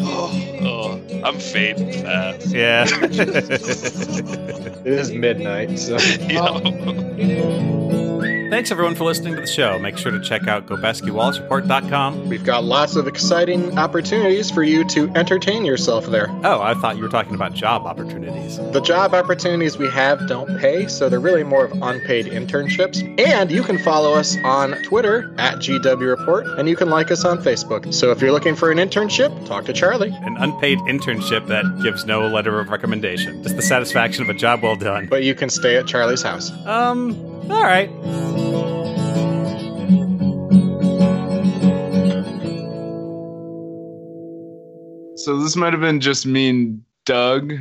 [0.62, 2.52] oh, I'm fading fast.
[2.52, 2.86] yeah.
[3.02, 5.98] it is midnight, so
[7.16, 8.42] You know?
[8.48, 9.76] Thanks everyone for listening to the show.
[9.78, 12.28] Make sure to check out GobeskiWallaceReport.com.
[12.28, 16.28] we've got lots of exciting opportunities for you to entertain yourself there.
[16.44, 18.58] Oh, I thought you were talking about job opportunities.
[18.58, 23.02] The job opportunities we have don't pay, so they're really more of unpaid internships.
[23.18, 27.24] And you can follow us on Twitter at GW Report, and you can like us
[27.24, 27.92] on Facebook.
[27.92, 30.16] So if you're looking for an internship, talk to Charlie.
[30.22, 33.42] An unpaid internship that gives no letter of recommendation.
[33.42, 35.06] Just the satisfaction of a job well done.
[35.06, 36.52] But you can stay at Charlie's house.
[36.64, 37.16] Um,
[37.50, 37.90] all right.
[45.26, 47.52] So this might have been just me and Doug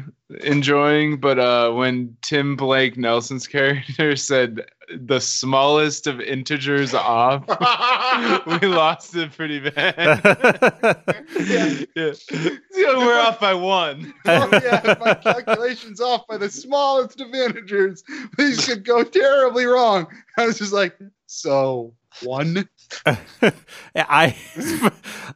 [0.43, 7.43] enjoying, but uh, when Tim Blake Nelson's character said the smallest of integers off,
[8.61, 9.95] we lost it pretty bad.
[11.95, 12.11] yeah.
[12.13, 14.13] So we're off by one.
[14.27, 18.03] oh, yeah, my calculations off by the smallest of integers.
[18.37, 20.05] These could go terribly wrong.
[20.37, 20.95] I was just like,
[21.25, 22.69] so one.
[23.05, 23.17] Yeah,
[23.95, 24.35] I,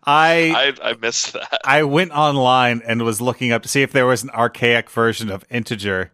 [0.06, 1.62] I, I I missed that.
[1.64, 5.30] I went online and was looking up to see if there was an archaic version
[5.30, 6.12] of integer,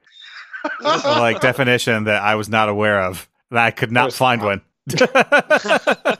[0.81, 3.27] like definition that I was not aware of.
[3.49, 4.47] And I could not find not.
[4.47, 4.61] one.